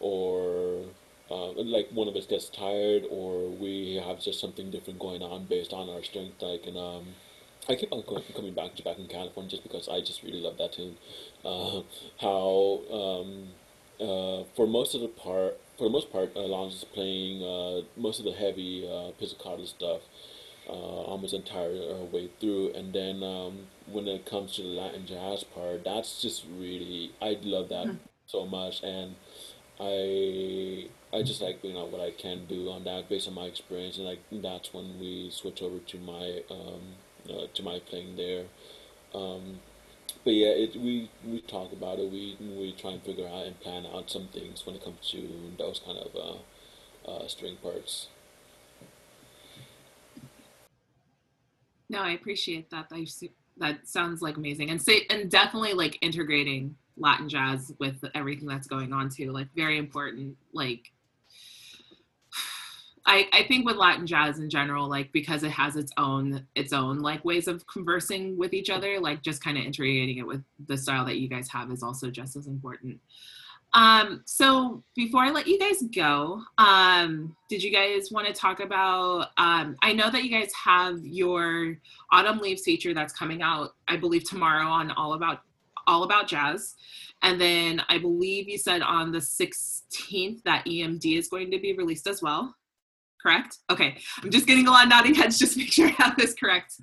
[0.00, 0.84] or
[1.30, 5.46] uh, like one of us gets tired, or we have just something different going on
[5.46, 6.42] based on our strength.
[6.42, 7.06] Like, and um,
[7.68, 8.02] I keep on
[8.34, 10.96] coming back to back in California just because I just really love that tune.
[11.44, 11.82] Uh,
[12.20, 13.48] how um,
[14.00, 18.18] uh, for most of the part, for the most part, Alonso's is playing uh, most
[18.18, 20.00] of the heavy uh, pizzicato stuff
[20.68, 22.72] uh, almost entire uh, way through.
[22.74, 27.38] And then um, when it comes to the Latin jazz part, that's just really I
[27.42, 27.98] love that mm.
[28.26, 29.14] so much, and
[29.80, 33.44] I I just like you know what I can do on that based on my
[33.44, 36.82] experience, and like that's when we switch over to my um,
[37.30, 38.46] uh, to my playing there.
[39.14, 39.60] Um,
[40.24, 42.10] but yeah, it, we we talk about it.
[42.10, 45.28] We we try and figure out and plan out some things when it comes to
[45.56, 48.08] those kind of uh, uh, string parts.
[51.88, 52.88] No, I appreciate that.
[52.88, 58.48] That, that sounds like amazing, and say and definitely like integrating Latin jazz with everything
[58.48, 59.30] that's going on too.
[59.30, 60.36] Like very important.
[60.52, 60.90] Like
[63.06, 66.72] I, I think with Latin jazz in general, like because it has its own its
[66.72, 70.42] own like ways of conversing with each other, like just kind of integrating it with
[70.66, 72.98] the style that you guys have is also just as important.
[73.74, 78.60] Um, so before I let you guys go, um, did you guys want to talk
[78.60, 79.30] about?
[79.36, 81.76] Um, I know that you guys have your
[82.12, 85.40] Autumn Leaves feature that's coming out, I believe, tomorrow on All About
[85.86, 86.76] all about jazz.
[87.20, 91.74] And then I believe you said on the 16th that EMD is going to be
[91.74, 92.54] released as well
[93.24, 93.58] correct?
[93.70, 96.16] Okay, I'm just getting a lot of nodding heads just to make sure I have
[96.16, 96.74] this correct.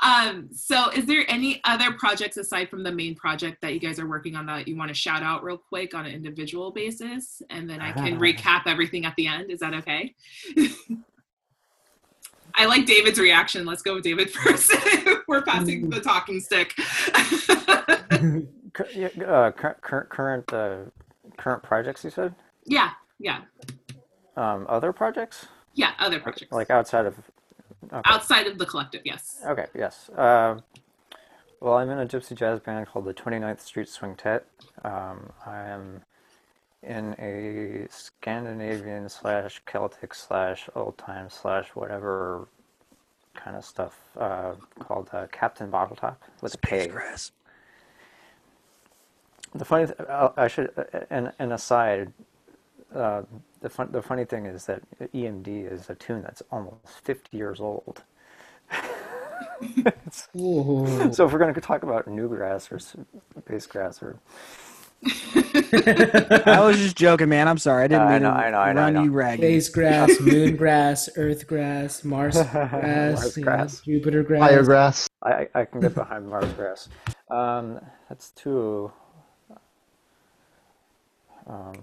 [0.00, 3.98] Um, so is there any other projects aside from the main project that you guys
[4.00, 7.40] are working on that you want to shout out real quick on an individual basis?
[7.50, 9.50] And then I can recap everything at the end.
[9.50, 10.14] Is that okay?
[12.56, 13.66] I like David's reaction.
[13.66, 14.72] Let's go with David first.
[15.28, 16.72] We're passing the talking stick.
[19.26, 20.76] uh, current current uh,
[21.36, 22.34] current projects, you said?
[22.64, 23.40] Yeah, yeah.
[24.36, 25.46] Um, other projects?
[25.74, 26.52] Yeah, other projects.
[26.52, 27.14] Like outside of.
[27.92, 28.00] Okay.
[28.06, 29.40] Outside of the collective, yes.
[29.46, 30.08] Okay, yes.
[30.10, 30.58] Uh,
[31.60, 34.42] well, I'm in a gypsy jazz band called the 29th Street Swingtet.
[34.84, 36.02] Um, I am
[36.82, 42.48] in a Scandinavian slash Celtic slash old time slash whatever
[43.34, 46.86] kind of stuff uh, called uh, Captain Bottletop with a K.
[46.86, 47.32] Grass.
[49.54, 50.70] The funny, th- I should,
[51.10, 52.12] an, an aside,
[52.94, 53.22] uh,
[53.64, 57.60] the fun, the funny thing is that EMD is a tune that's almost 50 years
[57.60, 58.02] old.
[60.12, 62.78] so if we're going to talk about newgrass or
[63.48, 64.18] bass grass or
[65.06, 67.48] I was just joking, man.
[67.48, 67.84] I'm sorry.
[67.84, 69.40] I didn't mean I know, to I know, I know, run you ragged.
[69.40, 73.86] Space grass, moon grass, earth grass, Mars grass, Mars grass.
[73.86, 74.40] Know, Jupiter grass.
[74.40, 75.08] Fire grass.
[75.22, 76.90] I, I can get behind Mars grass.
[77.30, 78.92] Um, that's two.
[81.46, 81.74] Um,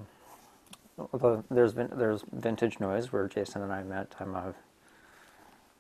[1.14, 4.16] although there's been there's vintage noise where Jason and I met.
[4.20, 4.54] I'm a,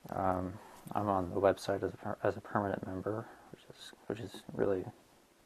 [0.09, 0.53] um,
[0.93, 4.85] I'm on the website as a, as a permanent member, which is which is really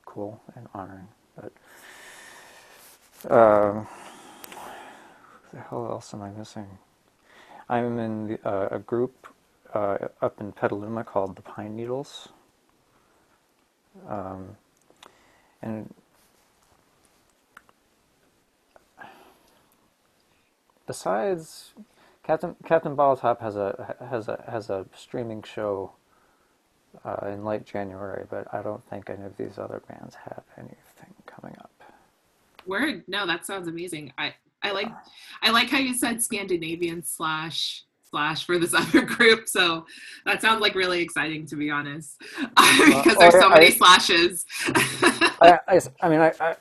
[0.05, 1.07] cool and honoring.
[1.35, 1.51] But
[3.31, 3.85] uh,
[5.53, 6.67] the hell else am I missing?
[7.69, 9.27] I'm in the, uh, a group
[9.73, 12.29] uh, up in Petaluma called the Pine Needles.
[14.07, 14.57] Um,
[15.61, 15.93] and
[20.87, 21.73] besides
[22.23, 25.91] Captain Captain Bottletop has a has a has a streaming show
[27.03, 31.13] uh, in late January, but I don't think any of these other bands have anything
[31.25, 31.71] coming up.
[32.65, 34.11] Word, no, that sounds amazing.
[34.17, 34.33] I
[34.63, 34.91] I like
[35.41, 39.47] I like how you said Scandinavian slash slash for this other group.
[39.47, 39.85] So
[40.25, 44.45] that sounds like really exciting to be honest, because there's so many I, slashes.
[45.41, 45.59] I,
[46.01, 46.55] I, mean I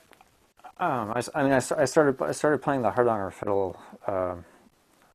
[0.78, 4.44] um, I, I mean, I, I started I started playing the Hardanger fiddle um, a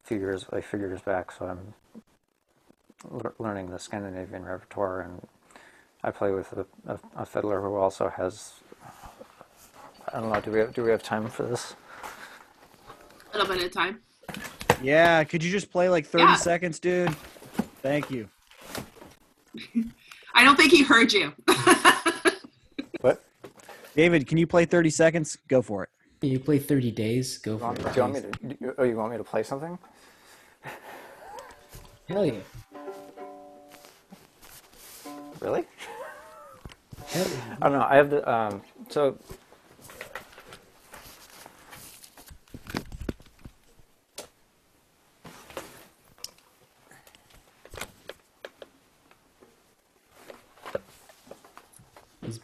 [0.04, 1.32] few years, like a few years back.
[1.32, 5.28] So I'm learning the Scandinavian repertoire, and
[6.04, 8.54] I play with a, a, a, fiddler who also has.
[10.14, 10.40] I don't know.
[10.40, 11.76] Do we have, do we have time for this?
[13.34, 14.00] A little bit of time.
[14.82, 15.24] Yeah.
[15.26, 16.36] Could you just play like thirty yeah.
[16.36, 17.14] seconds, dude?
[17.82, 18.30] Thank you.
[20.34, 21.34] I don't think he heard you.
[23.94, 23.96] what?
[23.96, 25.38] David, can you play 30 seconds?
[25.48, 25.90] Go for it.
[26.22, 27.38] Can you play 30 days?
[27.38, 27.78] Go for it.
[27.78, 28.76] Do you want me to?
[28.78, 29.78] Oh, you want me to play something?
[32.08, 32.34] Hell yeah.
[35.40, 35.66] Really?
[37.08, 37.56] Hell yeah.
[37.62, 37.88] I don't know.
[37.90, 38.62] I have the um.
[38.90, 39.18] So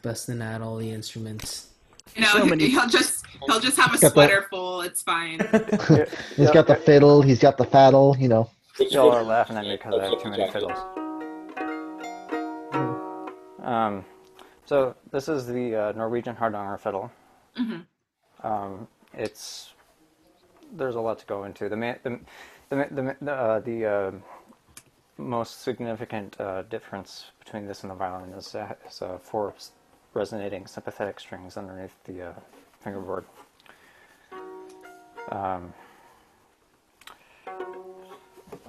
[0.06, 1.70] busting out all the instruments.
[2.16, 2.68] You know, so many...
[2.70, 4.48] he'll just he'll just have a sweater the...
[4.56, 4.82] full.
[4.82, 5.40] It's fine.
[6.38, 7.22] he's got the fiddle.
[7.22, 8.18] He's got the faddle.
[8.18, 8.50] You know.
[8.92, 10.78] Y'all are laughing at me because I have too many fiddles.
[13.64, 14.06] Um,
[14.66, 17.12] so this is the uh, Norwegian Hardanger fiddle.
[17.58, 18.48] Mm-hmm.
[18.48, 19.74] Um, it's
[20.72, 21.68] there's a lot to go into.
[21.68, 22.20] The man, the
[22.70, 24.12] the the, uh, the uh,
[25.18, 29.54] most significant uh, difference between this and the violin is, uh, is uh, four
[30.16, 32.34] resonating sympathetic strings underneath the uh,
[32.80, 33.26] fingerboard.
[35.30, 35.74] Um,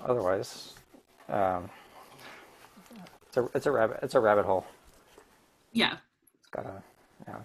[0.04, 0.74] otherwise,
[1.28, 1.70] um,
[3.28, 4.66] it's a it's a rabbit it's a rabbit hole.
[5.72, 5.96] Yeah.
[6.40, 6.82] It's got a
[7.26, 7.38] yeah.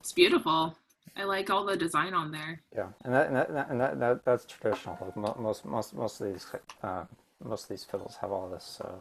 [0.00, 0.76] It's beautiful.
[1.16, 2.60] I like all the design on there.
[2.74, 5.12] Yeah, and that and that, and that, that that's traditional.
[5.16, 6.46] Most most most of these
[6.82, 7.04] uh,
[7.44, 8.98] most of these fiddles have all this uh,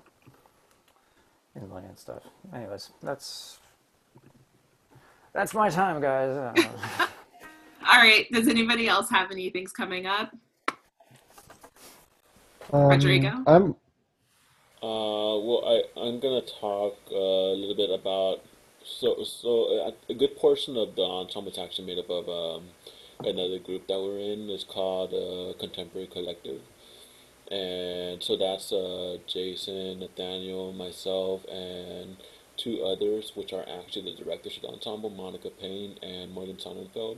[1.56, 2.24] inlay and stuff.
[2.54, 3.60] Anyways, that's
[5.38, 6.36] that's my time, guys.
[7.88, 8.26] All right.
[8.32, 10.36] Does anybody else have any things coming up?
[12.74, 13.44] Um, Rodrigo.
[13.46, 13.76] I'm.
[14.82, 18.42] Uh, well, I I'm gonna talk uh, a little bit about
[18.84, 22.70] so so uh, a good portion of the ensemble is actually made up of um,
[23.20, 24.50] another group that we're in.
[24.50, 26.62] It's called uh, Contemporary Collective
[27.50, 32.18] and so that's uh, Jason, Nathaniel, myself, and
[32.58, 37.18] two others, which are actually the directors of the ensemble, Monica Payne and Morgan Sonnenfeld.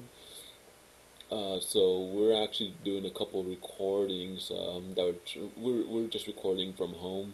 [1.31, 6.73] Uh, so we're actually doing a couple recordings um, that we're, we're, we're just recording
[6.73, 7.33] from home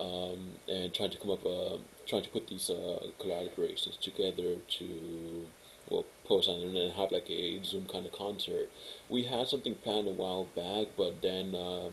[0.00, 1.76] um, and trying to come up, uh,
[2.06, 5.46] trying to put these uh, collaborations together to
[5.88, 8.68] well post on and have like a Zoom kind of concert.
[9.08, 11.92] We had something planned a while back, but then um,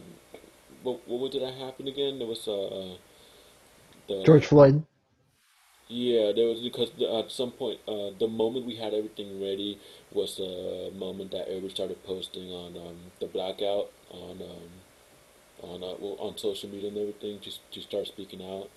[0.84, 2.20] what what did that happen again?
[2.20, 2.96] There was uh
[4.08, 4.84] the George Floyd.
[5.90, 9.80] Yeah, there was because the, at some point, uh, the moment we had everything ready
[10.12, 14.70] was the moment that everybody started posting on um, the blackout on um,
[15.62, 18.70] on uh, well, on social media and everything, just to start speaking out.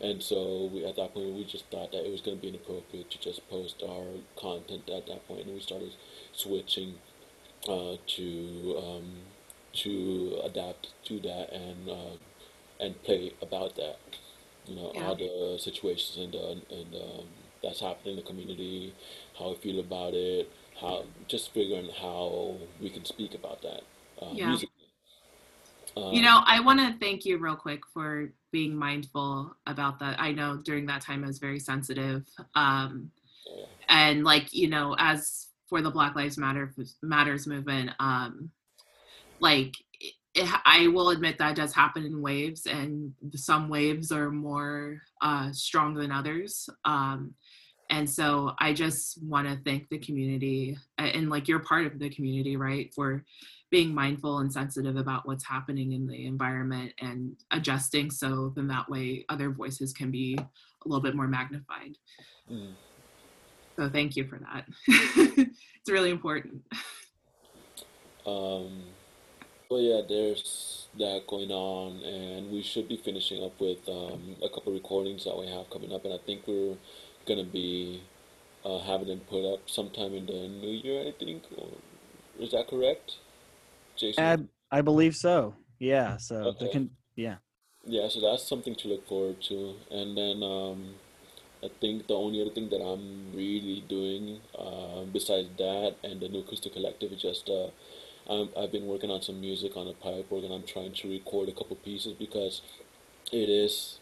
[0.00, 2.48] And so we, at that point, we just thought that it was going to be
[2.48, 4.06] inappropriate to just post our
[4.36, 5.92] content at that point, and we started
[6.32, 6.96] switching
[7.68, 9.12] uh, to um,
[9.74, 12.16] to adapt to that and uh,
[12.80, 13.98] and play about that.
[14.66, 15.08] You know, Yeah.
[15.08, 16.34] all the situations and
[16.70, 17.26] and um,
[17.62, 18.94] that's happening in the community,
[19.38, 23.82] how we feel about it, how just figuring how we can speak about that
[24.20, 24.48] uh, Yeah.
[24.48, 24.72] musically.
[25.96, 30.20] You Um, know, I want to thank you real quick for being mindful about that.
[30.20, 32.24] I know during that time I was very sensitive.
[32.54, 33.10] Um,
[33.46, 33.64] Yeah.
[33.88, 36.72] and like, you know, as for the Black Lives Matter
[37.02, 38.50] Matters movement, um,
[39.40, 39.74] like
[40.36, 45.50] it, I will admit that does happen in waves, and some waves are more uh,
[45.52, 46.68] strong than others.
[46.84, 47.34] Um,
[47.88, 52.10] and so I just want to thank the community, and like you're part of the
[52.10, 53.24] community, right, for
[53.70, 58.88] being mindful and sensitive about what's happening in the environment and adjusting so then that
[58.88, 61.96] way other voices can be a little bit more magnified.
[62.50, 62.72] mm.
[63.76, 64.66] So thank you for that.
[64.86, 66.62] it's really important.
[68.24, 68.82] Um,
[69.68, 74.48] but yeah, there's that going on, and we should be finishing up with um, a
[74.48, 76.76] couple recordings that we have coming up, and I think we're
[77.26, 78.02] gonna be
[78.64, 81.06] uh, having them put up sometime in the new year.
[81.08, 81.68] I think, or,
[82.38, 83.16] is that correct,
[83.96, 84.48] Jason?
[84.70, 85.54] I, I believe so.
[85.78, 86.16] Yeah.
[86.16, 86.72] So the Okay.
[86.72, 87.36] con- yeah.
[87.84, 89.74] Yeah, so that's something to look forward to.
[89.90, 90.94] And then um,
[91.62, 96.28] I think the only other thing that I'm really doing uh, besides that and the
[96.28, 97.68] New Acoustic Collective is just uh,
[98.28, 100.52] I'm, I've been working on some music on a pipe organ.
[100.52, 102.62] I'm trying to record a couple pieces because
[103.32, 103.98] it is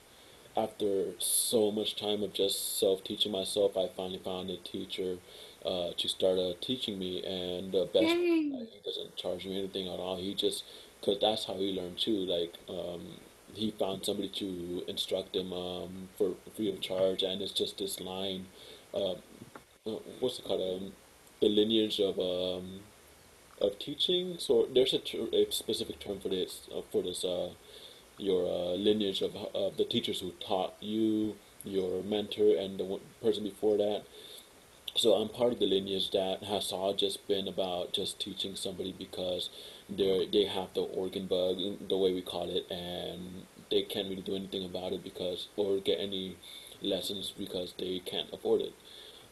[0.56, 5.16] after so much time of just self-teaching myself, I finally found a teacher
[5.64, 9.98] uh, to start uh, teaching me, and the best he doesn't charge me anything at
[9.98, 10.16] all.
[10.16, 10.64] He just
[11.00, 12.24] because that's how he learned too.
[12.26, 13.02] Like um,
[13.52, 18.00] he found somebody to instruct him um, for free of charge, and it's just this
[18.00, 18.46] line.
[18.92, 19.12] Uh,
[19.86, 20.82] uh, what's it called?
[20.82, 20.92] Um,
[21.40, 22.80] the lineage of um,
[23.64, 24.36] of teaching.
[24.38, 27.50] So there's a, ter- a specific term for this uh, for this uh,
[28.18, 33.44] your uh, lineage of of the teachers who taught you, your mentor, and the person
[33.44, 34.02] before that.
[34.96, 38.94] So I'm part of the lineage that has all just been about just teaching somebody
[38.96, 39.50] because
[39.88, 41.56] they they have the organ bug,
[41.88, 45.78] the way we call it, and they can't really do anything about it because or
[45.78, 46.36] get any
[46.80, 48.74] lessons because they can't afford it.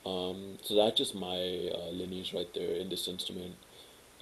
[0.05, 3.55] Um, so that's just my uh, lineage right there in this instrument.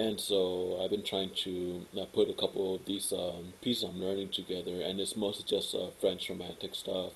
[0.01, 4.01] And so I've been trying to uh, put a couple of these um, pieces I'm
[4.01, 7.13] learning together, and it's mostly just uh, French romantic stuff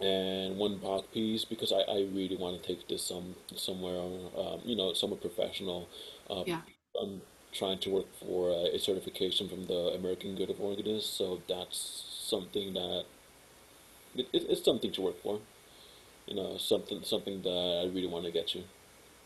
[0.00, 3.98] and one Bach piece because I, I really want to take this some somewhere
[4.36, 5.88] um, you know somewhere professional.
[6.28, 6.60] Uh, Yeah.
[7.00, 7.22] I'm
[7.52, 11.78] trying to work for a, a certification from the American Guild of Organists, so that's
[12.28, 13.04] something that
[14.16, 15.40] it, it, it's something to work for.
[16.26, 18.64] You know, something something that I really want to get you.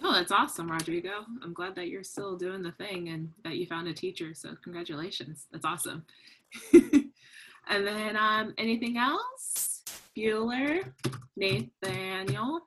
[0.02, 1.24] Oh, that's awesome, Rodrigo.
[1.42, 4.32] I'm glad that you're still doing the thing and that you found a teacher.
[4.32, 5.46] So congratulations.
[5.50, 6.04] That's awesome.
[6.72, 9.82] and then um, anything else?
[10.16, 10.92] Bueller,
[11.36, 12.60] Nathaniel.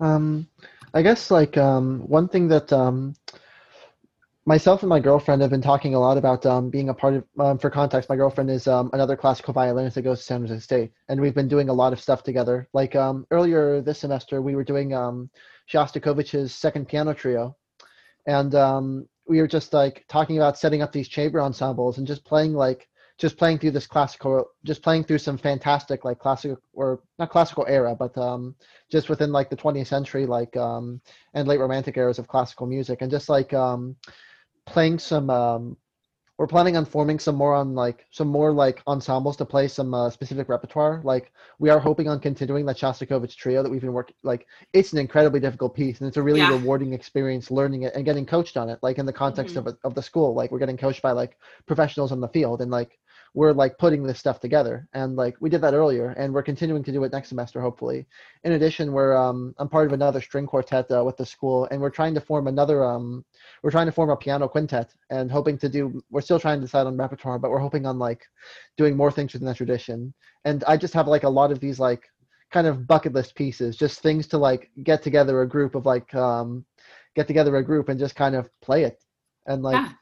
[0.00, 0.46] Um,
[0.92, 3.14] I guess like um, one thing that um,
[4.46, 7.24] myself and my girlfriend have been talking a lot about um, being a part of.
[7.38, 10.60] Um, for context, my girlfriend is um, another classical violinist that goes to San Jose
[10.60, 12.68] State, and we've been doing a lot of stuff together.
[12.72, 15.28] Like um, earlier this semester, we were doing um,
[15.70, 17.56] Shostakovich's second piano trio,
[18.26, 22.24] and um, we were just like talking about setting up these chamber ensembles and just
[22.24, 27.00] playing like just playing through this classical, just playing through some fantastic like classical or
[27.18, 28.54] not classical era, but um,
[28.92, 31.00] just within like the 20th century like um
[31.34, 33.96] and late romantic eras of classical music and just like um
[34.66, 35.76] playing some um
[36.38, 39.94] we're planning on forming some more on like some more like ensembles to play some
[39.94, 43.92] uh, specific repertoire like we are hoping on continuing the shostakovich trio that we've been
[43.92, 46.50] working like it's an incredibly difficult piece and it's a really Yeah.
[46.50, 49.60] rewarding experience learning it and getting coached on it like in the context Mhm.
[49.60, 52.60] of, a, of the school like we're getting coached by like professionals in the field
[52.60, 52.98] and like
[53.36, 54.88] we're like putting this stuff together.
[54.94, 58.06] And like we did that earlier and we're continuing to do it next semester hopefully.
[58.44, 61.80] In addition we're um i'm part of another string quartet uh, with the school and
[61.80, 63.24] we're trying to form another um
[63.62, 66.66] we're trying to form a piano quintet and hoping to do we're still trying to
[66.66, 68.22] decide on repertoire but we're hoping on like
[68.78, 70.14] doing more things within that tradition.
[70.46, 72.04] And i just have like a lot of these like
[72.50, 76.14] kind of bucket list pieces just things to like get together a group of like
[76.14, 76.64] um
[77.16, 79.02] get together a group and just kind of play it.
[79.46, 79.92] And like Yeah.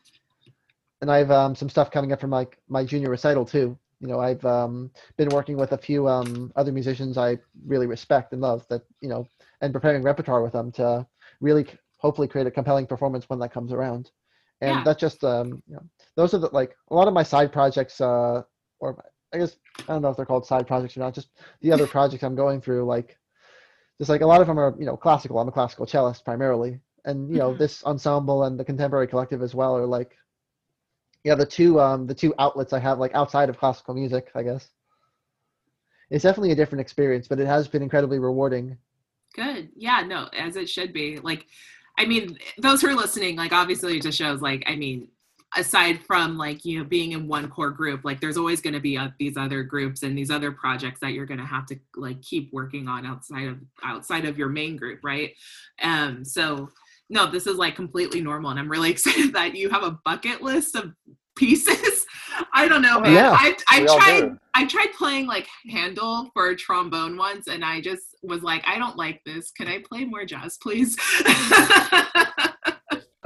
[1.04, 3.78] And I've um, some stuff coming up from like my junior recital too.
[4.00, 7.36] You know, I've um, been working with a few um, other musicians I
[7.66, 9.28] really respect and love that you know,
[9.60, 11.06] and preparing repertoire with them to
[11.42, 11.66] really
[11.98, 14.12] hopefully create a compelling performance when that comes around.
[14.62, 14.82] And Yeah.
[14.82, 15.82] that's just um, you know,
[16.16, 18.42] those are the like a lot of my side projects, uh,
[18.80, 19.04] or
[19.34, 21.12] I guess I don't know if they're called side projects or not.
[21.14, 21.28] Just
[21.60, 23.18] the other projects I'm going through, like
[23.98, 25.38] just like a lot of them are you know classical.
[25.38, 27.58] I'm a classical cellist primarily, and you know Mhm.
[27.58, 30.16] this ensemble and the contemporary collective as well are like
[31.24, 34.42] yeah the two um the two outlets i have like outside of classical music i
[34.42, 34.68] guess
[36.10, 38.76] it's definitely a different experience but it has been incredibly rewarding
[39.34, 39.70] Good.
[39.76, 41.18] Yeah, no, as it should be.
[41.18, 41.46] Like,
[41.98, 45.08] I mean, those who are listening, like, obviously, just shows, like, I mean,
[45.56, 48.80] aside from like you know being in one core group like there's always going to
[48.80, 51.78] be uh, these other groups and these other projects that you're going to have to
[51.94, 55.32] like keep working on outside of outside of your main group right
[55.80, 56.68] um so
[57.10, 60.42] no this is like completely normal and i'm really excited that you have a bucket
[60.42, 60.92] list of
[61.36, 62.06] pieces
[62.52, 63.36] i don't know man yeah.
[63.38, 64.38] i i tried.
[64.56, 68.78] I tried playing like Handel for a trombone once, and I just was like, I
[68.78, 69.50] don't like this.
[69.50, 70.96] Can I play more jazz, please?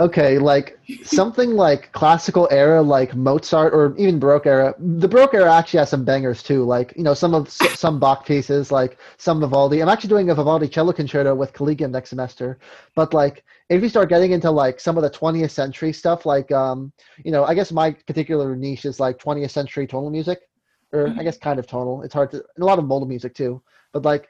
[0.00, 4.74] okay like something like classical era like mozart or even baroque era.
[4.78, 8.24] The baroque era actually has some bangers too like you know some of some bach
[8.24, 9.82] pieces like some vivaldi.
[9.82, 12.58] I'm actually doing a vivaldi cello concerto with collegium next semester.
[12.94, 16.50] But like if you start getting into like some of the 20th century stuff like
[16.52, 16.92] um
[17.24, 20.42] you know i guess my particular niche is like 20th century tonal music.
[20.92, 22.02] Or i guess kind of tonal.
[22.02, 23.60] It's hard to and a lot of modal music too.
[23.92, 24.28] But like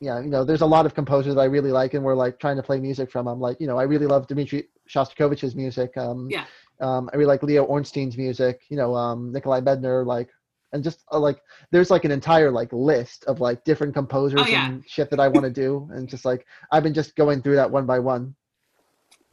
[0.00, 2.38] yeah, you know, there's a lot of composers that I really like, and we're like
[2.38, 3.26] trying to play music from.
[3.26, 5.96] I'm like, you know, I really love Dmitri Shostakovich's music.
[5.96, 6.44] Um, Yeah.
[6.80, 8.62] Um, I really like Leo Ornstein's music.
[8.68, 10.28] You know, um, Nikolai Medtner, like,
[10.72, 11.40] and just uh, like,
[11.72, 14.68] there's like an entire like list of like different composers Oh, yeah.
[14.68, 17.56] and shit that I want to do, and just like I've been just going through
[17.56, 18.34] that one by one.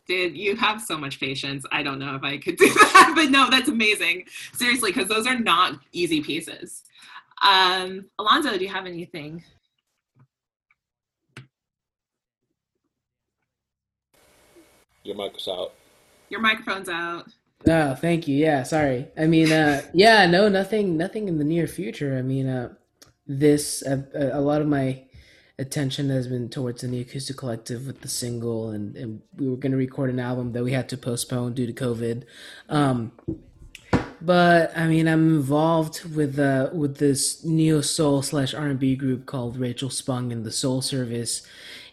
[0.08, 1.66] Dude, you have so much patience.
[1.72, 4.26] I don't know if I could do that, but no, that's amazing.
[4.54, 6.84] Seriously, because those are not easy pieces.
[7.44, 9.44] Um, Alonso, do you have anything?
[15.06, 15.74] Your mic is out.
[16.30, 17.28] Your microphone's out.
[17.68, 18.36] Oh, thank you.
[18.36, 19.08] Yeah, sorry.
[19.18, 22.18] I mean, uh, yeah, no, nothing, nothing in the near future.
[22.18, 22.74] I mean, uh,
[23.28, 25.04] this uh, a lot of my
[25.58, 29.56] attention has been towards the new acoustic collective with the single, and, and we were
[29.56, 32.24] going to record an album that we had to postpone due to COVID.
[32.68, 33.12] Um,
[34.22, 38.96] but I mean, I'm involved with uh, with this neo soul slash R and B
[38.96, 41.46] group called Rachel Spung and the Soul Service,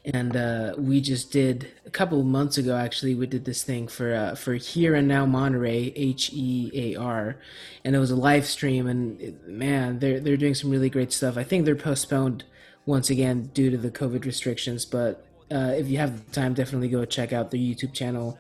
[0.05, 2.77] and uh, we just did a couple of months ago.
[2.77, 7.01] Actually, we did this thing for uh, for Hear and Now Monterey, H E A
[7.01, 7.37] R,
[7.85, 8.87] and it was a live stream.
[8.89, 11.37] And it, man, they're they're doing some really great stuff.
[11.37, 12.45] I think they're postponed
[12.85, 16.89] once again due to the COVID restrictions, but uh, if you have the time, definitely
[16.89, 18.39] go check out their YouTube channel.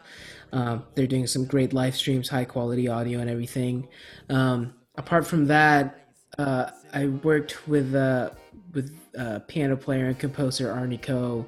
[0.52, 3.88] Um, they're doing some great live streams, high quality audio, and everything.
[4.28, 6.08] Um, apart from that,
[6.38, 8.30] uh, I worked with uh,
[8.72, 11.46] with uh, piano player and composer Arnie Ko,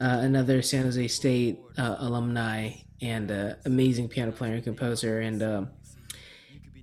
[0.00, 2.72] uh, another San Jose State uh, alumni
[3.02, 5.70] and uh, amazing piano player and composer, and um,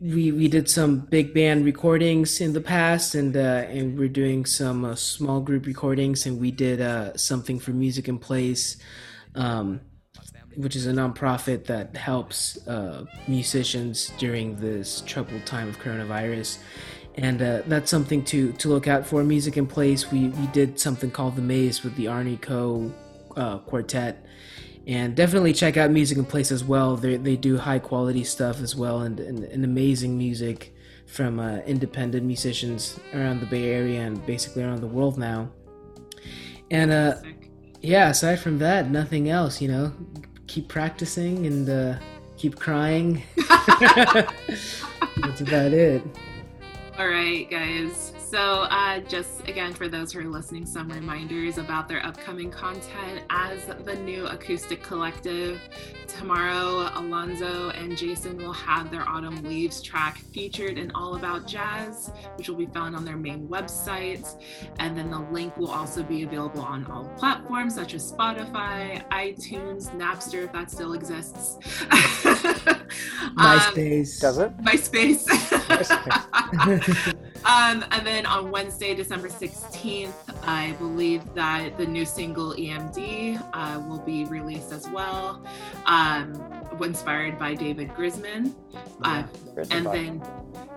[0.01, 4.45] we we did some big band recordings in the past, and uh, and we're doing
[4.45, 8.77] some small group recordings, and we did something for Music in Place.
[9.35, 9.81] Um,
[10.55, 12.57] which is a nonprofit that helps
[13.27, 16.57] musicians during this troubled time of coronavirus.
[17.17, 19.23] And uh, that's something to, to look out for.
[19.23, 22.93] Music in Place, we, we did something called The Maze with the Arnie Ko.
[23.35, 24.25] Uh, quartet.
[24.87, 26.95] And definitely check out Music in Place as well.
[26.95, 30.73] They, they do high quality stuff as well and, and, and amazing music
[31.05, 35.51] from uh, independent musicians around the Bay Area and basically around the world now.
[36.71, 37.15] And uh,
[37.81, 39.93] yeah, aside from that, nothing else, you know.
[40.47, 41.99] Keep practicing and uh,
[42.37, 43.21] keep crying.
[45.21, 46.01] That's about it.
[46.97, 48.11] All right, guys.
[48.17, 53.21] So, uh, just again, for those who are listening, some reminders about their upcoming content
[53.29, 55.61] as the new Acoustic Collective.
[56.07, 62.11] Tomorrow, Alonso and Jason will have their Autumn Leaves track featured in All About Jazz,
[62.35, 64.27] which will be found on their main website.
[64.79, 69.91] And then the link will also be available on all platforms such as Spotify, iTunes,
[69.91, 71.59] Napster, if that still exists.
[73.37, 74.19] MySpace.
[74.19, 74.57] Does it?
[74.57, 75.27] MySpace.
[77.45, 83.79] um, and then on Wednesday, December 16th, I believe that the new single EMD uh,
[83.87, 85.45] will be released as well,
[85.85, 86.33] um,
[86.81, 88.53] inspired by David Grisman.
[89.03, 89.23] Uh,
[89.71, 90.21] and then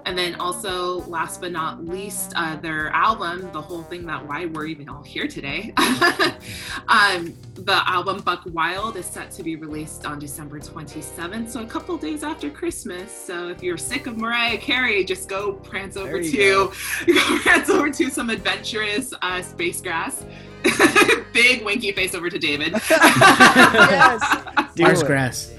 [0.07, 4.47] and then also, last but not least, uh, their album, the whole thing that why
[4.47, 5.73] we're even all here today.
[6.89, 11.67] um, the album Buck Wild is set to be released on December 27th, so a
[11.67, 13.11] couple days after Christmas.
[13.11, 16.69] So if you're sick of Mariah Carey, just go prance over to go.
[17.07, 20.25] go prance over to some adventurous uh, space grass.
[21.33, 22.73] Big winky face over to David.
[22.91, 24.39] yes,
[24.79, 25.53] Mars grass.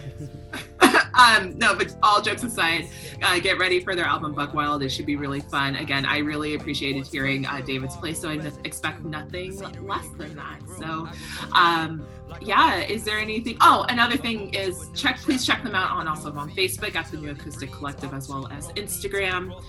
[1.13, 2.87] Um, no, but all jokes aside,
[3.21, 4.83] uh, get ready for their album Buck Wild.
[4.83, 5.75] It should be really fun.
[5.75, 10.59] Again, I really appreciated hearing uh, David's play, so I expect nothing less than that.
[10.77, 11.07] So,
[11.53, 12.05] um,
[12.39, 13.57] yeah, is there anything?
[13.61, 15.19] Oh, another thing is check.
[15.19, 18.47] Please check them out on also on Facebook at the New Acoustic Collective as well
[18.47, 19.61] as Instagram.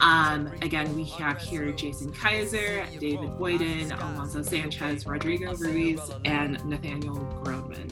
[0.00, 7.16] Um, again, we have here Jason Kaiser, David Boyden, Alonso Sanchez, Rodrigo Ruiz, and Nathaniel
[7.42, 7.90] Groneman.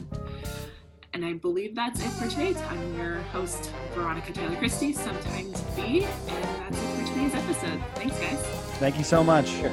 [1.13, 2.55] And I believe that's it for today.
[2.69, 7.81] I'm your host, Veronica Tyler Christie, sometimes B, and that's it for today's episode.
[7.95, 8.39] Thanks, guys.
[8.79, 9.47] Thank you so much.
[9.49, 9.71] Sure.